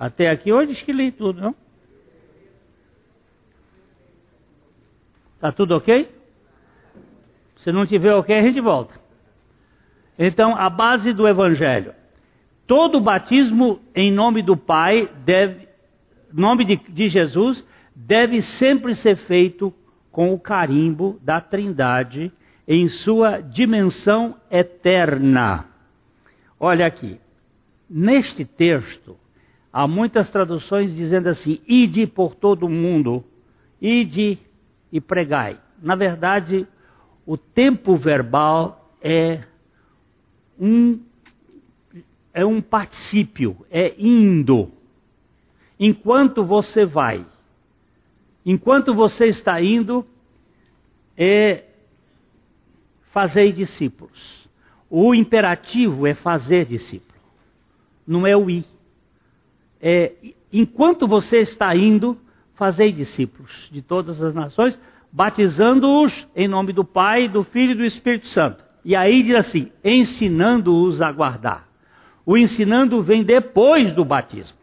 [0.00, 1.54] Até aqui hoje acho que li tudo, não?
[5.38, 6.08] Tá tudo ok?
[7.56, 8.98] Se não tiver ok, a gente volta.
[10.18, 11.94] Então, a base do Evangelho.
[12.66, 15.68] Todo batismo em nome do Pai, deve,
[16.32, 19.70] nome de, de Jesus, deve sempre ser feito
[20.10, 22.32] com o carimbo da Trindade
[22.66, 25.66] em sua dimensão eterna.
[26.58, 27.20] Olha aqui,
[27.88, 29.19] neste texto,
[29.72, 33.24] há muitas traduções dizendo assim: ide por todo o mundo,
[33.80, 34.38] ide
[34.92, 35.58] e pregai.
[35.82, 36.66] Na verdade,
[37.24, 39.44] o tempo verbal é
[40.58, 41.00] um,
[42.34, 44.70] é um particípio, é indo.
[45.78, 47.24] Enquanto você vai,
[48.44, 50.04] enquanto você está indo,
[51.16, 51.64] é
[53.10, 54.48] fazer discípulos.
[54.90, 57.20] O imperativo é fazer discípulo,
[58.06, 58.64] não é o ir.
[59.80, 60.12] É,
[60.52, 62.18] enquanto você está indo,
[62.54, 67.84] fazei discípulos de todas as nações, batizando-os em nome do Pai, do Filho e do
[67.84, 68.64] Espírito Santo.
[68.84, 71.68] E aí diz assim: ensinando-os a guardar.
[72.24, 74.56] O ensinando vem depois do batismo.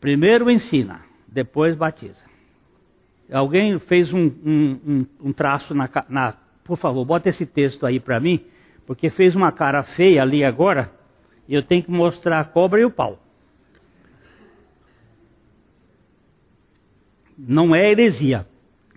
[0.00, 2.24] Primeiro ensina, depois batiza.
[3.32, 6.34] Alguém fez um, um, um traço na, na.
[6.64, 8.44] Por favor, bota esse texto aí para mim,
[8.86, 10.92] porque fez uma cara feia ali agora,
[11.54, 13.18] eu tenho que mostrar a cobra e o pau.
[17.38, 18.46] não é heresia.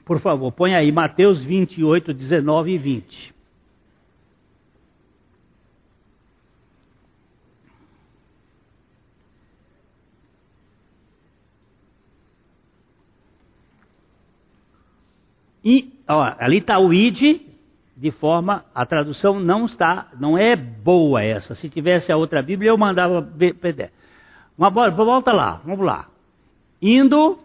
[0.03, 3.35] Por favor, põe aí Mateus 28, 19 e 20.
[15.63, 17.39] E ó, ali está o id,
[18.01, 21.53] de forma, a tradução não está, não é boa essa.
[21.53, 23.91] Se tivesse a outra Bíblia, eu mandava PDF.
[24.57, 26.09] Uma volta lá, vamos lá.
[26.81, 27.37] Indo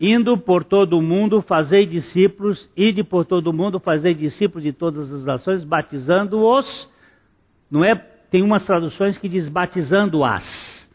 [0.00, 4.72] Indo por todo o mundo, fazei discípulos, ide por todo o mundo, fazei discípulos de
[4.72, 6.88] todas as nações, batizando-os.
[7.68, 7.96] Não é,
[8.30, 10.88] tem umas traduções que diz batizando-as.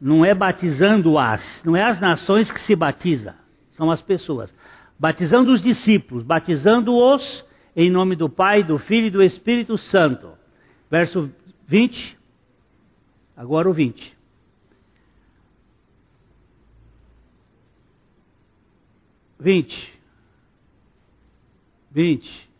[0.00, 3.34] Não é batizando-as, não é as nações que se batiza,
[3.78, 4.52] são as pessoas.
[4.98, 10.32] Batizando os discípulos, batizando-os em nome do Pai, do Filho e do Espírito Santo.
[10.90, 11.30] Verso
[11.68, 12.18] 20.
[13.36, 14.18] Agora o 20.
[19.38, 20.00] 20.
[21.92, 22.50] 20.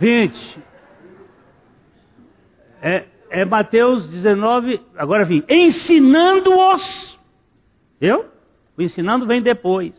[0.00, 0.58] 20.
[2.80, 5.44] É, é Mateus 19, agora vim.
[5.50, 7.18] Ensinando-os.
[8.00, 8.33] Eu?
[8.76, 9.94] O ensinando vem depois.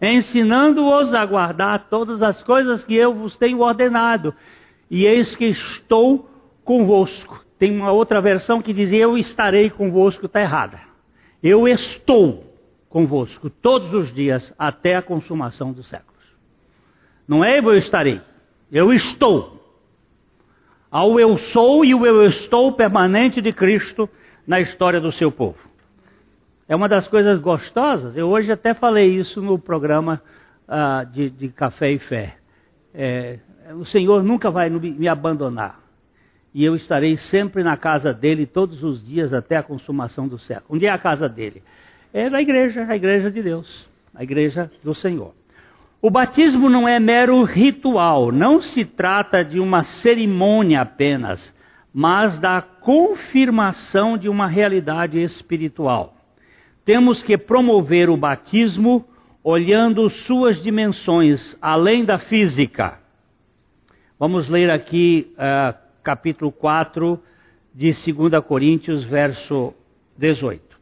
[0.00, 4.34] Ensinando-os a guardar todas as coisas que eu vos tenho ordenado.
[4.90, 6.28] E eis que estou
[6.64, 7.44] convosco.
[7.58, 10.80] Tem uma outra versão que diz: Eu estarei convosco, está errada.
[11.42, 12.52] Eu estou
[12.88, 16.12] convosco todos os dias até a consumação dos séculos.
[17.26, 18.20] Não é eu estarei,
[18.70, 19.60] eu estou.
[20.90, 24.08] Ao eu sou e o eu estou permanente de Cristo
[24.46, 25.71] na história do seu povo.
[26.68, 28.16] É uma das coisas gostosas.
[28.16, 30.22] Eu hoje até falei isso no programa
[30.68, 32.36] uh, de, de, Café e Fé.
[32.94, 33.38] É,
[33.74, 35.80] o Senhor nunca vai me abandonar.
[36.54, 40.76] E eu estarei sempre na casa dele todos os dias até a consumação do século.
[40.76, 41.62] Onde é a casa dele?
[42.12, 45.34] é da igreja, a igreja de Deus, a igreja do Senhor.
[46.00, 51.54] O batismo não é mero ritual, não se trata de uma cerimônia apenas,
[51.94, 56.16] mas da confirmação de uma realidade espiritual.
[56.84, 59.04] Temos que promover o batismo
[59.42, 62.98] olhando suas dimensões, além da física.
[64.18, 67.20] Vamos ler aqui uh, capítulo 4
[67.74, 69.74] de 2 Coríntios, verso
[70.16, 70.72] 18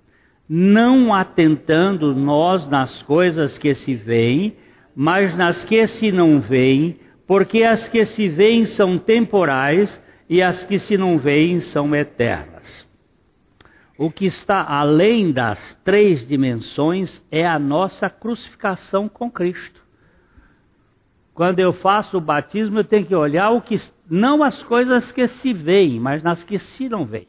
[0.52, 4.56] não atentando nós nas coisas que se veem,
[4.96, 10.64] mas nas que se não veem, porque as que se veem são temporais e as
[10.64, 12.49] que se não veem são eternas.
[14.00, 19.84] O que está além das três dimensões é a nossa crucificação com Cristo.
[21.34, 23.76] Quando eu faço o batismo, eu tenho que olhar o que
[24.08, 27.28] não as coisas que se veem, mas nas que se não veem.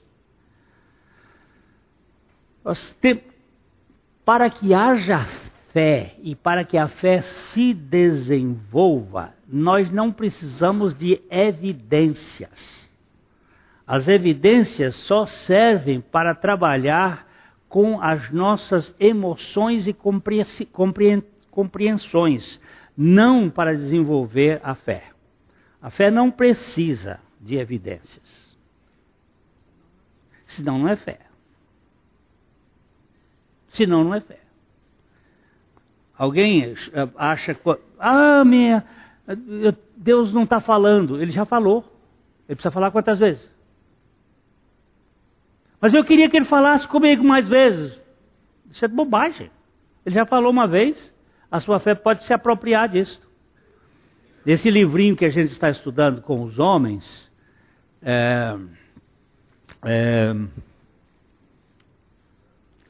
[4.24, 5.26] Para que haja
[5.74, 12.90] fé e para que a fé se desenvolva, nós não precisamos de evidências.
[13.92, 17.28] As evidências só servem para trabalhar
[17.68, 19.94] com as nossas emoções e
[21.52, 22.62] compreensões,
[22.96, 25.10] não para desenvolver a fé.
[25.82, 28.58] A fé não precisa de evidências.
[30.46, 31.20] Senão não é fé.
[33.68, 34.40] Senão não é fé.
[36.18, 36.74] Alguém
[37.18, 37.60] acha,
[38.00, 38.86] ah, minha,
[39.98, 41.22] Deus não está falando.
[41.22, 41.84] Ele já falou.
[42.48, 43.60] Ele precisa falar quantas vezes?
[45.82, 48.00] Mas eu queria que ele falasse comigo mais vezes.
[48.70, 49.50] Isso é bobagem.
[50.06, 51.12] Ele já falou uma vez,
[51.50, 53.20] a sua fé pode se apropriar disso.
[54.46, 57.30] Desse livrinho que a gente está estudando com os homens,
[58.02, 58.58] é,
[59.86, 60.36] é,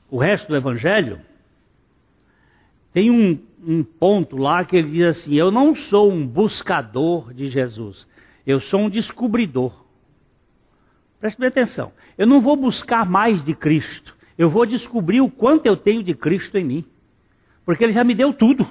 [0.10, 1.22] o resto do Evangelho,
[2.94, 7.50] tem um, um ponto lá que ele diz assim: Eu não sou um buscador de
[7.50, 8.08] Jesus,
[8.46, 9.81] eu sou um descobridor.
[11.22, 11.94] Preste bem atenção.
[12.18, 14.18] Eu não vou buscar mais de Cristo.
[14.36, 16.86] Eu vou descobrir o quanto eu tenho de Cristo em mim.
[17.64, 18.68] Porque Ele já me deu tudo.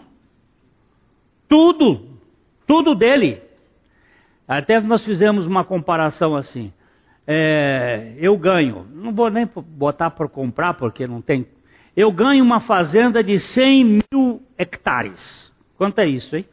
[1.48, 2.08] Tudo.
[2.66, 3.40] Tudo dele.
[4.48, 6.72] Até nós fizemos uma comparação assim.
[7.24, 11.46] É, eu ganho, não vou nem botar para comprar porque não tem.
[11.96, 15.52] Eu ganho uma fazenda de 100 mil hectares.
[15.76, 16.44] Quanto é isso, hein?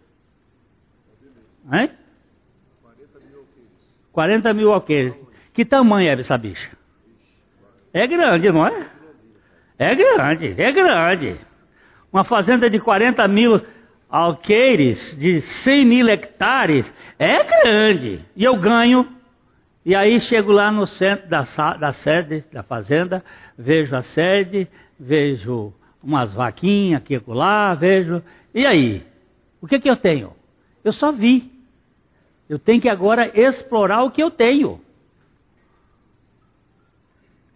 [1.74, 1.89] Hein?
[4.12, 5.27] 40 mil alqueires.
[5.58, 6.70] Que tamanho é essa bicha?
[7.91, 8.86] É grande, não é?
[9.80, 11.36] É grande, é grande.
[12.14, 13.60] Uma fazenda de 40 mil
[14.08, 18.24] alqueires, de 100 mil hectares, é grande.
[18.36, 19.08] E eu ganho.
[19.84, 21.41] E aí chego lá no centro da,
[21.74, 23.24] da sede da fazenda,
[23.58, 24.68] vejo a sede,
[24.99, 28.22] vejo umas vaquinhas aqui e lá, vejo.
[28.53, 29.03] E aí?
[29.60, 30.34] O que, que eu tenho?
[30.84, 31.51] Eu só vi.
[32.47, 34.86] Eu tenho que agora explorar o que eu tenho.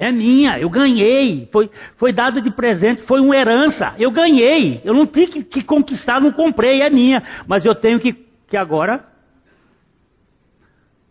[0.01, 4.95] É minha, eu ganhei, foi, foi dado de presente, foi uma herança, eu ganhei, eu
[4.95, 8.11] não tinha que, que conquistar, não comprei, é minha, mas eu tenho que,
[8.47, 9.05] que agora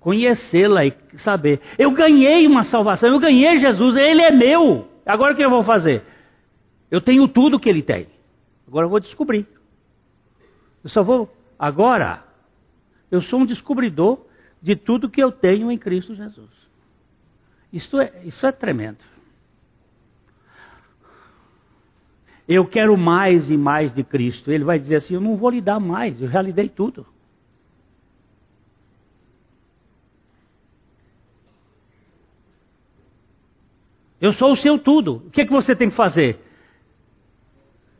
[0.00, 1.60] conhecê-la e saber.
[1.78, 5.62] Eu ganhei uma salvação, eu ganhei Jesus, ele é meu, agora o que eu vou
[5.62, 6.02] fazer?
[6.90, 8.08] Eu tenho tudo que ele tem,
[8.66, 9.46] agora eu vou descobrir.
[10.82, 12.24] Eu só vou, agora,
[13.08, 14.26] eu sou um descobridor
[14.60, 16.59] de tudo que eu tenho em Cristo Jesus.
[17.72, 18.98] Isso é, isso é tremendo.
[22.48, 24.50] Eu quero mais e mais de Cristo.
[24.50, 27.06] Ele vai dizer assim: Eu não vou lhe dar mais, eu já lhe dei tudo.
[34.20, 35.22] Eu sou o seu tudo.
[35.26, 36.38] O que, é que você tem que fazer?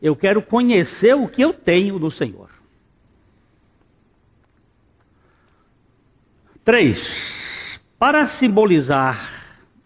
[0.01, 2.49] Eu quero conhecer o que eu tenho no Senhor.
[6.63, 7.79] Três.
[7.97, 9.40] Para simbolizar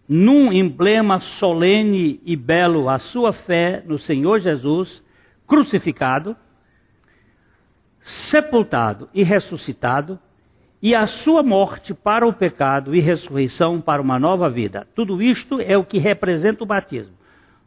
[0.08, 5.02] num emblema solene e belo a sua fé no Senhor Jesus,
[5.46, 6.36] crucificado,
[8.00, 10.18] sepultado e ressuscitado,
[10.80, 14.86] e a sua morte para o pecado e ressurreição para uma nova vida.
[14.94, 17.16] Tudo isto é o que representa o batismo.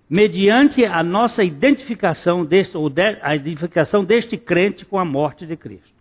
[0.10, 5.58] Mediante a nossa identificação deste, ou de, a identificação deste crente com a morte de
[5.58, 6.00] Cristo.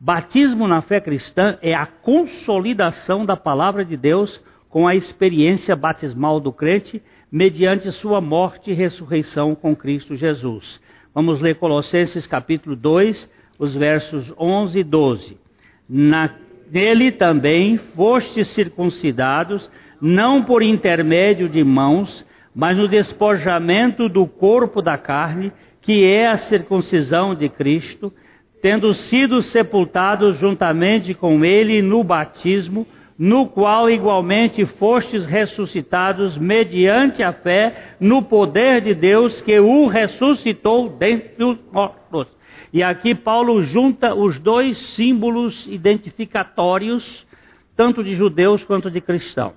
[0.00, 4.42] Batismo na fé cristã é a consolidação da palavra de Deus
[4.72, 10.80] com a experiência batismal do crente, mediante sua morte e ressurreição com Cristo Jesus.
[11.14, 15.36] Vamos ler Colossenses capítulo 2, os versos 11 e 12.
[15.86, 16.30] Na,
[16.72, 19.70] nele também fostes circuncidados,
[20.00, 25.52] não por intermédio de mãos, mas no despojamento do corpo da carne,
[25.82, 28.10] que é a circuncisão de Cristo,
[28.62, 32.86] tendo sido sepultados juntamente com ele no batismo,
[33.24, 40.88] no qual igualmente fostes ressuscitados mediante a fé no poder de Deus que o ressuscitou
[40.88, 42.26] dentre os mortos.
[42.72, 47.24] E aqui Paulo junta os dois símbolos identificatórios,
[47.76, 49.54] tanto de judeus quanto de cristãos.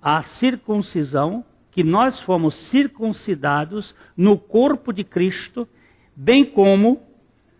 [0.00, 5.68] A circuncisão, que nós fomos circuncidados no corpo de Cristo,
[6.16, 7.02] bem como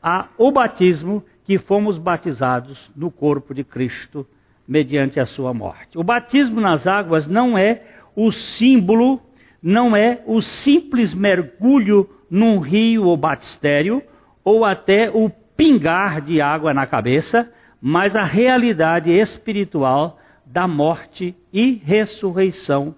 [0.02, 4.26] a, o batismo, que fomos batizados no corpo de Cristo
[4.66, 5.98] mediante a sua morte.
[5.98, 7.82] O batismo nas águas não é
[8.16, 9.20] o símbolo
[9.64, 14.02] não é o simples mergulho num rio ou batistério,
[14.44, 17.50] ou até o pingar de água na cabeça,
[17.80, 22.94] mas a realidade espiritual da morte e ressurreição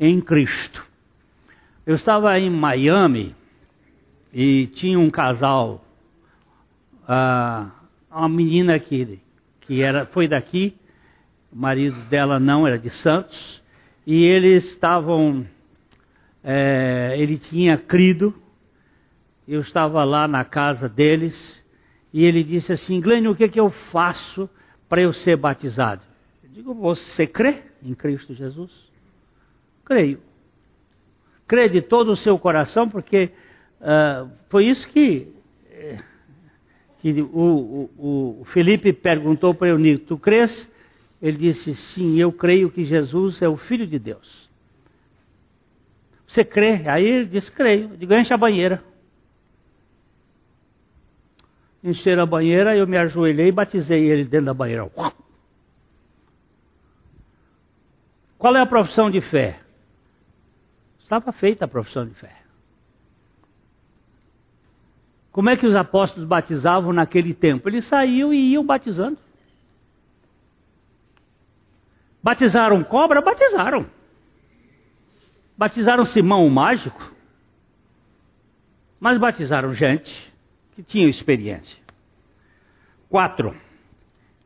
[0.00, 0.84] em Cristo.
[1.86, 3.32] Eu estava em Miami
[4.34, 5.84] e tinha um casal,
[7.04, 7.70] uh,
[8.10, 9.20] uma menina que,
[9.60, 10.74] que era, foi daqui,
[11.58, 13.62] marido dela não era de Santos,
[14.06, 15.46] e eles estavam,
[16.42, 18.34] é, ele tinha crido,
[19.46, 21.64] eu estava lá na casa deles,
[22.12, 24.48] e ele disse assim, Glênio, o que, é que eu faço
[24.88, 26.02] para eu ser batizado?
[26.42, 28.72] Eu digo, você crê em Cristo Jesus?
[29.84, 30.20] Creio
[31.48, 33.30] crê de todo o seu coração, porque
[33.80, 35.28] uh, foi isso que,
[36.98, 40.70] que o, o, o Felipe perguntou para Eunico: Tu crês?
[41.20, 44.48] Ele disse: Sim, eu creio que Jesus é o Filho de Deus.
[46.26, 46.88] Você crê?
[46.88, 47.90] Aí ele disse: Creio.
[47.90, 48.82] Eu digo: Enche a banheira.
[51.82, 54.90] Encheram a banheira, eu me ajoelhei e batizei ele dentro da banheira.
[58.36, 59.60] Qual é a profissão de fé?
[61.00, 62.36] Estava feita a profissão de fé.
[65.30, 67.68] Como é que os apóstolos batizavam naquele tempo?
[67.68, 69.18] Eles saíam e iam batizando.
[72.28, 73.22] Batizaram cobra?
[73.22, 73.86] Batizaram.
[75.56, 77.10] Batizaram Simão o mágico?
[79.00, 80.30] Mas batizaram gente
[80.72, 81.78] que tinha experiência.
[83.08, 83.54] Quatro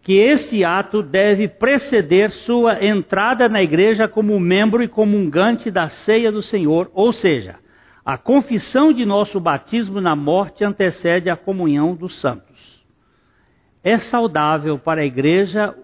[0.00, 6.30] que este ato deve preceder sua entrada na igreja como membro e comungante da ceia
[6.30, 7.56] do Senhor, ou seja,
[8.04, 12.84] a confissão de nosso batismo na morte antecede a comunhão dos santos.
[13.82, 15.74] É saudável para a igreja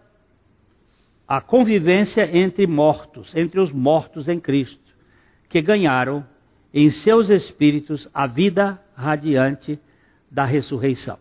[1.28, 4.80] a convivência entre mortos, entre os mortos em Cristo,
[5.46, 6.26] que ganharam
[6.72, 9.78] em seus espíritos a vida radiante
[10.30, 11.18] da ressurreição.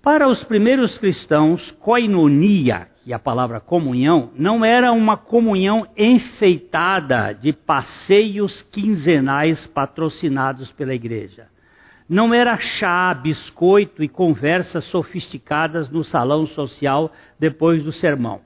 [0.00, 7.32] Para os primeiros cristãos, koinonia, que é a palavra comunhão, não era uma comunhão enfeitada
[7.32, 11.48] de passeios quinzenais patrocinados pela igreja.
[12.08, 18.40] Não era chá, biscoito e conversas sofisticadas no salão social depois do sermão.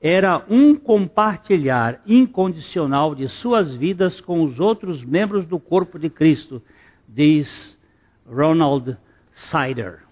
[0.00, 6.62] Era um compartilhar incondicional de suas vidas com os outros membros do corpo de Cristo,
[7.08, 7.78] diz
[8.26, 8.96] Ronald
[9.32, 10.04] Sider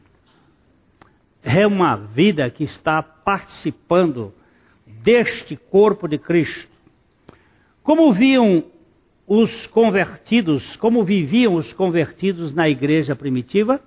[1.43, 4.33] é uma vida que está participando
[4.87, 6.71] deste corpo de Cristo.
[7.83, 8.65] Como viam
[9.35, 13.81] os convertidos, como viviam os convertidos na igreja primitiva?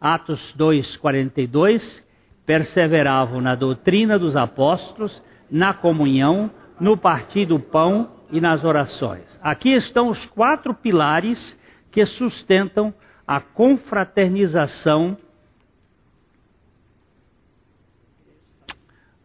[0.00, 2.04] Atos 2:42
[2.46, 9.24] perseveravam na doutrina dos apóstolos, na comunhão, no partir do pão e nas orações.
[9.42, 12.94] Aqui estão os quatro pilares que sustentam
[13.26, 15.18] a confraternização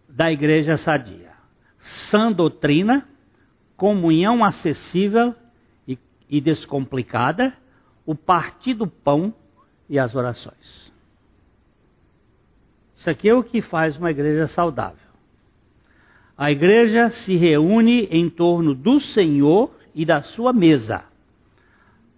[0.08, 1.30] da igreja sadia.
[1.78, 3.08] Sã doutrina,
[3.80, 5.34] comunhão acessível
[5.88, 5.98] e,
[6.30, 7.54] e descomplicada,
[8.06, 9.34] o partir do pão
[9.90, 10.92] e as orações.
[12.94, 15.08] Isso aqui é o que faz uma igreja saudável.
[16.38, 21.06] A igreja se reúne em torno do Senhor e da sua mesa.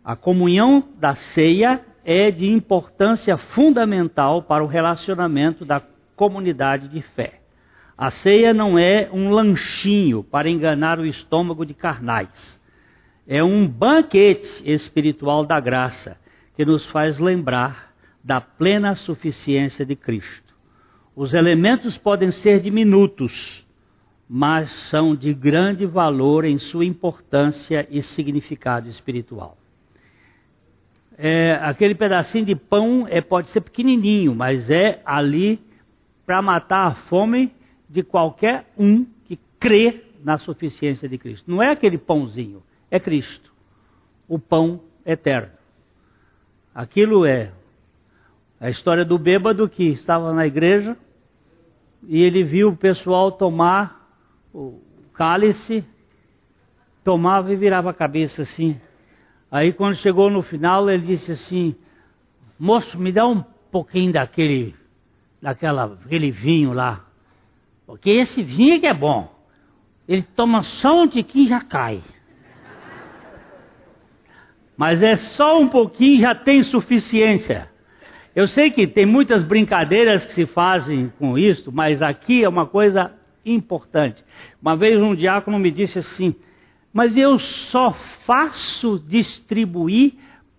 [0.04, 5.80] A comunhão da ceia é de importância fundamental para o relacionamento da
[6.16, 7.41] comunidade de fé.
[8.02, 12.60] A ceia não é um lanchinho para enganar o estômago de carnais.
[13.28, 16.18] É um banquete espiritual da graça
[16.56, 17.94] que nos faz lembrar
[18.24, 20.52] da plena suficiência de Cristo.
[21.16, 23.64] Os elementos podem ser diminutos,
[24.28, 29.60] mas são de grande valor em sua importância e significado espiritual.
[31.20, 35.60] É, aquele pedacinho de pão é, pode ser pequenininho, mas é ali
[36.26, 37.61] para matar a fome
[37.92, 41.52] de qualquer um que crê na suficiência de Cristo.
[41.52, 43.52] Não é aquele pãozinho, é Cristo,
[44.30, 45.52] o pão eterno.
[46.74, 47.52] Aquilo é
[48.62, 50.98] a história do bêbado que estava na igreja
[52.08, 54.10] e ele viu o pessoal tomar
[54.54, 54.80] o
[55.14, 55.84] cálice,
[57.04, 58.80] tomava e virava a cabeça assim.
[59.52, 61.76] Aí quando chegou no final, ele disse assim:
[62.58, 64.76] Moço, me dá um pouquinho daquele,
[65.42, 67.11] daquela, aquele vinho lá.
[67.92, 69.30] Porque esse vinho que é bom.
[70.08, 72.02] Ele toma só um tiquinho e já cai.
[74.78, 77.70] Mas é só um pouquinho já tem suficiência.
[78.34, 82.66] Eu sei que tem muitas brincadeiras que se fazem com isso, mas aqui é uma
[82.66, 83.12] coisa
[83.46, 84.24] importante.
[84.62, 86.34] Uma vez um diácono me disse assim:
[86.94, 87.92] Mas eu só
[88.26, 90.14] faço distribuir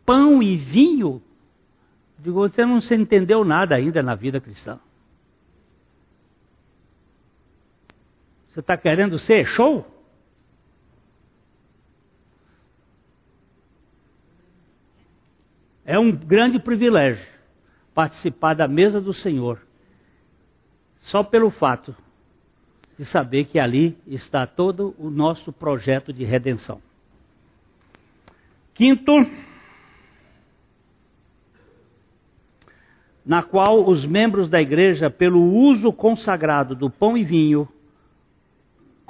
[0.04, 1.22] pão e vinho?
[2.18, 4.78] Digo, você não se entendeu nada ainda na vida cristã.
[8.52, 9.82] Você está querendo ser show?
[15.86, 17.26] É um grande privilégio
[17.94, 19.58] participar da mesa do Senhor,
[20.96, 21.96] só pelo fato
[22.98, 26.82] de saber que ali está todo o nosso projeto de redenção.
[28.74, 29.12] Quinto,
[33.24, 37.66] na qual os membros da igreja, pelo uso consagrado do pão e vinho,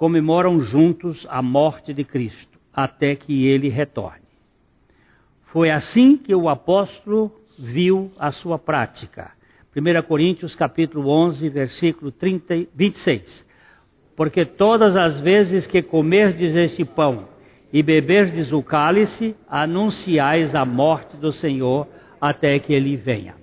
[0.02, 4.26] comemoram juntos a morte de Cristo, até que ele retorne.
[5.44, 9.30] Foi assim que o apóstolo viu a sua prática.
[9.76, 13.46] 1 Coríntios capítulo 11, versículo 30, 26.
[14.16, 17.28] Porque todas as vezes que comerdes este pão
[17.72, 21.86] e beberdes o cálice, anunciais a morte do Senhor
[22.20, 23.36] até que ele venha.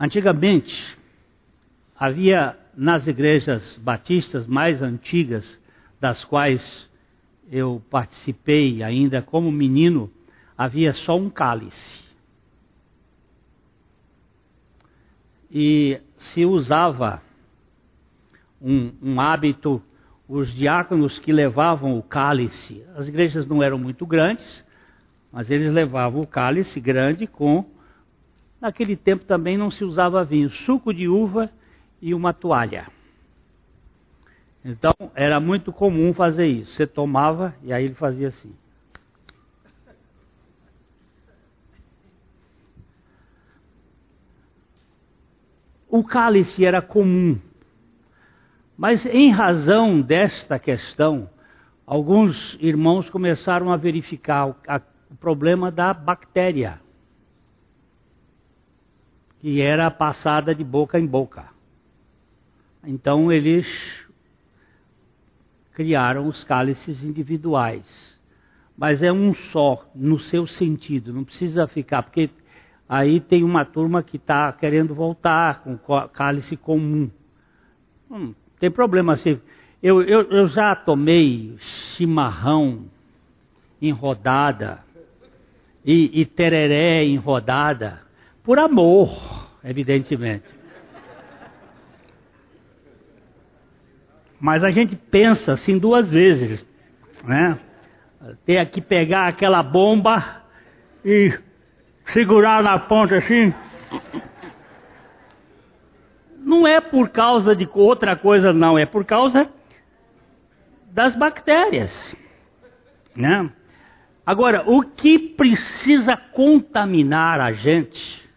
[0.00, 0.96] Antigamente,
[2.00, 5.60] havia nas igrejas batistas mais antigas,
[6.00, 6.90] das quais
[7.50, 10.10] eu participei ainda como menino,
[10.56, 12.02] havia só um cálice.
[15.50, 17.22] E se usava
[18.60, 19.82] um, um hábito,
[20.26, 24.64] os diáconos que levavam o cálice, as igrejas não eram muito grandes,
[25.30, 27.66] mas eles levavam o cálice grande com.
[28.60, 31.50] Naquele tempo também não se usava vinho, suco de uva
[32.02, 32.88] e uma toalha.
[34.62, 36.74] Então era muito comum fazer isso.
[36.74, 38.52] Você tomava e aí ele fazia assim.
[45.92, 47.38] o cálice era comum.
[48.78, 51.28] Mas em razão desta questão,
[51.86, 54.56] alguns irmãos começaram a verificar o,
[55.20, 56.80] problema da bactéria,
[59.38, 61.51] que era passada de boca em boca.
[62.84, 63.66] Então eles
[65.72, 68.20] criaram os cálices individuais.
[68.76, 72.30] Mas é um só, no seu sentido, não precisa ficar, porque
[72.92, 75.78] Aí tem uma turma que está querendo voltar com
[76.08, 77.10] cálice comum.
[78.10, 79.40] Hum, tem problema assim.
[79.82, 82.84] Eu, eu, eu já tomei chimarrão
[83.80, 84.80] em rodada
[85.82, 88.02] e, e tereré em rodada
[88.44, 90.54] por amor, evidentemente.
[94.42, 96.66] Mas a gente pensa assim duas vezes,
[97.22, 97.56] né?
[98.44, 100.42] Tem que pegar aquela bomba
[101.04, 101.32] e
[102.06, 103.54] segurar na ponta assim.
[106.38, 109.48] Não é por causa de outra coisa, não, é por causa
[110.90, 112.12] das bactérias.
[113.14, 113.48] Né?
[114.26, 118.28] Agora, o que precisa contaminar a gente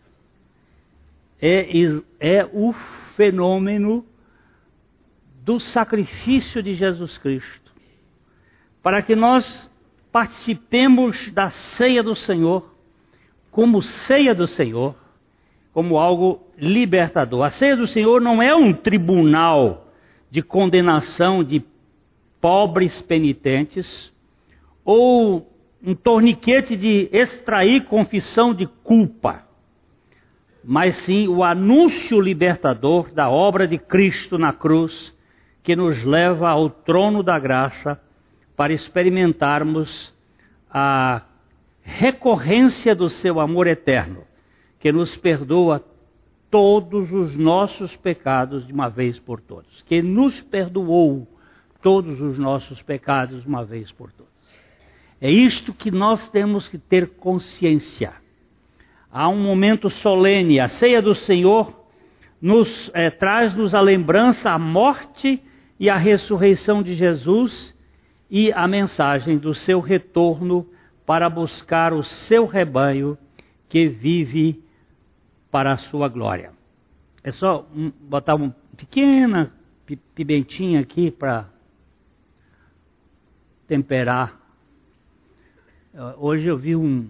[1.41, 1.67] é,
[2.19, 2.73] é o
[3.15, 4.05] fenômeno
[5.45, 7.71] do sacrifício de Jesus Cristo.
[8.81, 9.71] Para que nós
[10.11, 12.73] participemos da ceia do Senhor
[13.51, 14.95] como ceia do Senhor,
[15.71, 17.43] como algo libertador.
[17.43, 19.87] A ceia do Senhor não é um tribunal
[20.29, 21.63] de condenação de
[22.41, 24.11] pobres penitentes
[24.83, 25.49] ou
[25.81, 29.47] um torniquete de extrair confissão de culpa,
[30.63, 35.14] mas sim o anúncio libertador da obra de Cristo na cruz,
[35.65, 37.99] que nos leva ao trono da graça
[38.55, 40.13] para experimentarmos
[40.69, 41.23] a
[41.81, 44.23] recorrência do seu amor eterno,
[44.79, 45.83] que nos perdoa
[46.51, 51.27] todos os nossos pecados de uma vez por todas, que nos perdoou
[51.81, 54.31] todos os nossos pecados de uma vez por todas.
[55.19, 58.13] É isto que nós temos que ter consciência.
[59.11, 61.73] Há um momento solene, a ceia do Senhor
[62.39, 65.41] nos é, traz-nos a lembrança, a morte
[65.79, 67.75] e a ressurreição de Jesus
[68.29, 70.67] e a mensagem do seu retorno
[71.05, 73.17] para buscar o seu rebanho
[73.69, 74.63] que vive
[75.51, 76.51] para a sua glória.
[77.23, 79.51] É só um, botar uma pequena
[80.13, 81.47] pimentinha aqui para
[83.67, 84.39] temperar.
[86.17, 87.09] Hoje eu vi um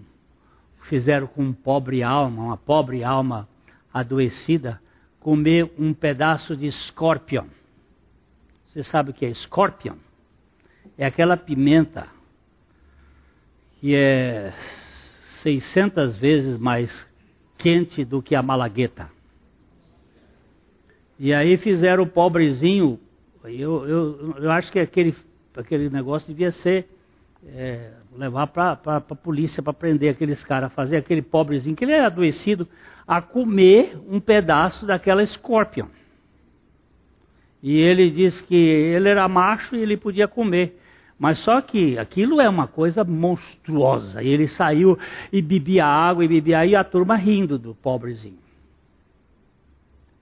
[0.82, 3.48] fizeram com um pobre alma, uma pobre alma
[3.92, 4.80] adoecida,
[5.18, 7.48] comer um pedaço de escorpião.
[8.76, 9.96] Você sabe o que é escorpião?
[10.98, 12.08] É aquela pimenta
[13.80, 14.52] que é
[15.40, 17.06] 600 vezes mais
[17.56, 19.08] quente do que a malagueta.
[21.18, 23.00] E aí fizeram o pobrezinho
[23.44, 25.16] Eu, eu, eu acho que aquele,
[25.56, 26.86] aquele negócio devia ser
[27.46, 32.04] é, levar para a polícia para prender aqueles caras, fazer aquele pobrezinho, que ele é
[32.04, 32.68] adoecido,
[33.08, 35.86] a comer um pedaço daquela Scorpion.
[37.62, 40.78] E ele disse que ele era macho e ele podia comer.
[41.18, 44.22] Mas só que aquilo é uma coisa monstruosa.
[44.22, 44.98] E ele saiu
[45.32, 48.38] e bebia água e bebia aí a turma rindo do pobrezinho.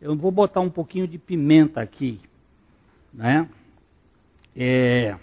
[0.01, 2.21] Eu vou botar um pouquinho de pimenta aqui,
[3.13, 3.49] né?
[4.55, 5.17] É...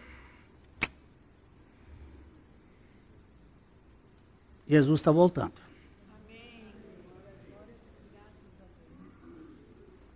[4.68, 5.53] Jesus está voltando.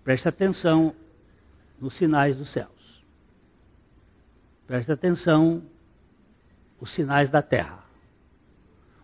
[0.03, 0.93] Preste atenção
[1.79, 3.03] nos sinais dos céus.
[4.67, 5.63] Preste atenção
[6.79, 7.83] os sinais da terra.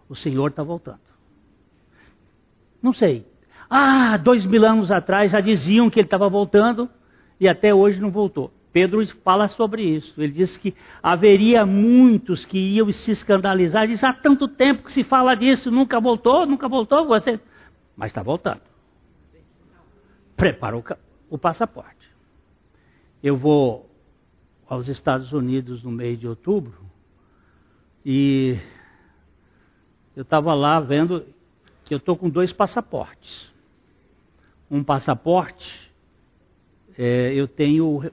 [0.09, 0.99] O Senhor está voltando.
[2.81, 3.25] Não sei.
[3.69, 6.89] Ah, dois mil anos atrás já diziam que ele estava voltando
[7.39, 8.51] e até hoje não voltou.
[8.73, 10.21] Pedro fala sobre isso.
[10.21, 13.87] Ele diz que haveria muitos que iam se escandalizar.
[13.87, 17.05] Diz: há tanto tempo que se fala disso, nunca voltou, nunca voltou.
[17.07, 17.39] Você,
[17.95, 18.61] mas está voltando.
[20.35, 20.83] Prepara o,
[21.29, 22.00] o passaporte.
[23.23, 23.87] Eu vou
[24.67, 26.73] aos Estados Unidos no mês de outubro
[28.03, 28.57] e
[30.15, 31.23] eu estava lá vendo
[31.85, 33.53] que eu estou com dois passaportes.
[34.71, 35.91] Um passaporte,
[36.97, 38.05] é, eu tenho o,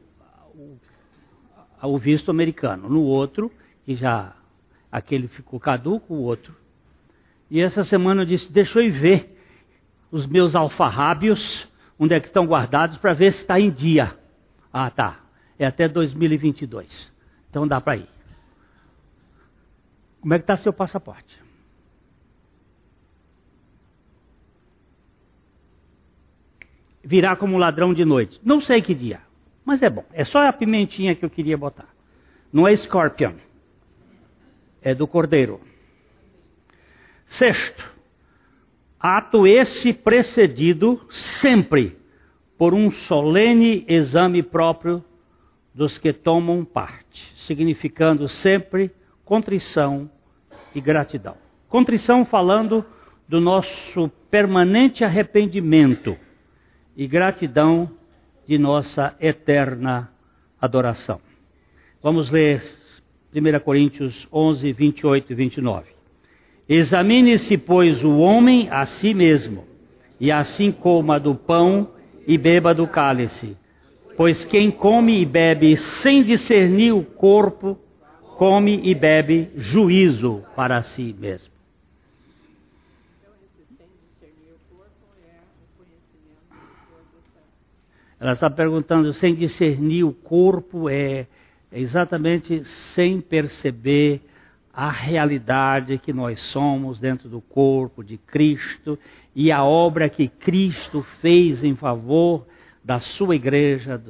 [0.55, 0.79] o,
[1.95, 2.87] o, visto americano.
[2.91, 3.51] No outro,
[3.85, 4.37] que já
[4.93, 6.55] aquele ficou caduco, o outro.
[7.51, 9.39] E essa semana eu disse, deixa eu ver
[10.11, 11.67] os meus alfarrábios,
[11.99, 14.18] onde é que estão guardados, para ver se está em dia.
[14.81, 17.13] Ah, tá é até 2022.
[17.51, 18.09] Então dá para ir.
[20.21, 21.37] Como é que está seu passaporte?
[27.03, 28.41] Virá como ladrão de noite.
[28.45, 29.21] Não sei que dia,
[29.65, 30.05] mas é bom.
[30.13, 31.89] É só a pimentinha que eu queria botar.
[32.53, 33.35] Não é Scorpion.
[34.81, 35.61] É do Cordeiro.
[37.27, 37.85] Sexto,
[39.01, 41.99] ato esse precedido sempre
[42.59, 45.03] por um solene exame próprio
[45.73, 48.91] dos que tomam parte, significando sempre
[49.25, 50.11] contrição
[50.75, 51.37] e gratidão.
[51.69, 52.85] Contrição falando
[53.29, 56.19] do nosso permanente arrependimento
[56.97, 57.89] e gratidão
[58.45, 60.11] de nossa eterna
[60.61, 61.21] adoração.
[62.03, 62.61] Vamos ler
[63.33, 65.87] 1 Coríntios 11, 28 e 29.
[66.69, 69.65] Examine-se, pois, o homem a si mesmo,
[70.19, 71.93] e assim coma do pão
[72.29, 73.57] e beba do cálice
[74.19, 77.79] Pois quem come e bebe sem discernir o corpo,
[78.37, 81.53] come e bebe juízo para si mesmo.
[88.19, 91.29] Ela está perguntando sem discernir o corpo é,
[91.71, 94.21] é exatamente sem perceber
[94.79, 98.97] a realidade que nós somos dentro do corpo de Cristo
[99.35, 102.47] e a obra que Cristo fez em favor
[102.85, 104.01] da sua igreja.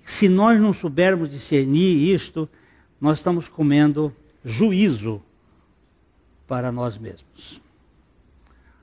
[0.00, 2.48] Se nós não soubermos discernir isto,
[2.98, 4.10] nós estamos comendo
[4.42, 5.22] juízo
[6.48, 7.60] para nós mesmos.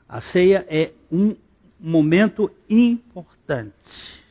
[0.07, 1.36] A ceia é um
[1.80, 4.22] momento importante.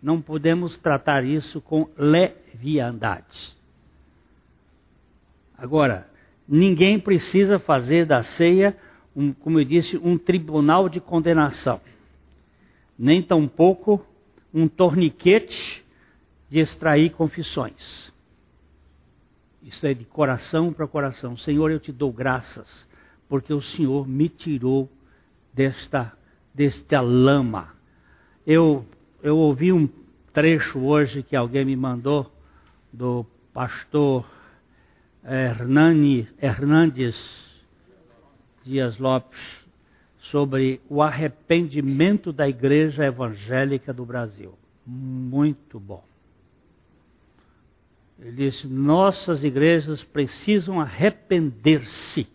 [0.00, 3.58] Não podemos tratar isso com leviandade.
[5.58, 6.07] Agora,
[6.48, 8.76] ninguém precisa fazer da ceia,
[9.14, 11.80] um, como eu disse, um tribunal de condenação.
[12.98, 14.04] Nem tampouco
[14.52, 15.84] um torniquete
[16.48, 18.12] de extrair confissões.
[19.62, 21.36] Isso é de coração para coração.
[21.36, 22.88] Senhor, eu te dou graças,
[23.28, 24.88] porque o Senhor me tirou
[25.52, 26.12] desta,
[26.54, 27.68] desta lama.
[28.46, 28.86] Eu,
[29.22, 29.86] eu ouvi um
[30.32, 32.32] trecho hoje que alguém me mandou
[32.90, 34.24] do pastor
[35.24, 37.16] Hernani, Hernandes
[38.64, 39.38] Dias Lopes,
[40.18, 44.54] sobre o arrependimento da igreja evangélica do Brasil.
[44.86, 46.04] Muito bom.
[48.18, 52.26] Ele disse: nossas igrejas precisam arrepender-se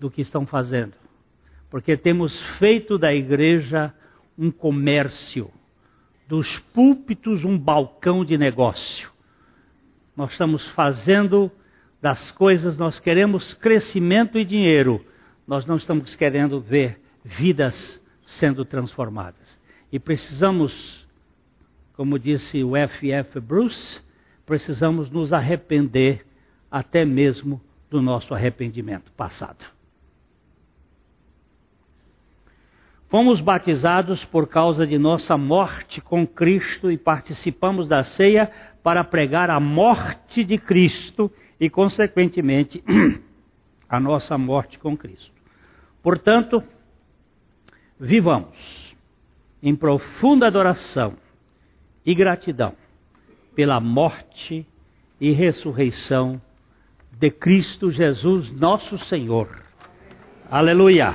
[0.00, 0.96] do que estão fazendo,
[1.70, 3.94] porque temos feito da igreja
[4.36, 5.50] um comércio,
[6.26, 9.10] dos púlpitos um balcão de negócio.
[10.18, 11.48] Nós estamos fazendo
[12.02, 15.06] das coisas, nós queremos crescimento e dinheiro,
[15.46, 19.60] nós não estamos querendo ver vidas sendo transformadas.
[19.92, 21.06] E precisamos,
[21.94, 23.38] como disse o F.F.
[23.38, 24.00] Bruce,
[24.44, 26.26] precisamos nos arrepender
[26.68, 29.64] até mesmo do nosso arrependimento passado.
[33.08, 38.50] Fomos batizados por causa de nossa morte com Cristo e participamos da ceia
[38.88, 41.30] para pregar a morte de Cristo
[41.60, 42.82] e, consequentemente,
[43.86, 45.30] a nossa morte com Cristo.
[46.02, 46.64] Portanto,
[48.00, 48.96] vivamos
[49.62, 51.18] em profunda adoração
[52.02, 52.74] e gratidão
[53.54, 54.66] pela morte
[55.20, 56.40] e ressurreição
[57.12, 59.64] de Cristo Jesus, nosso Senhor.
[60.50, 61.14] Aleluia!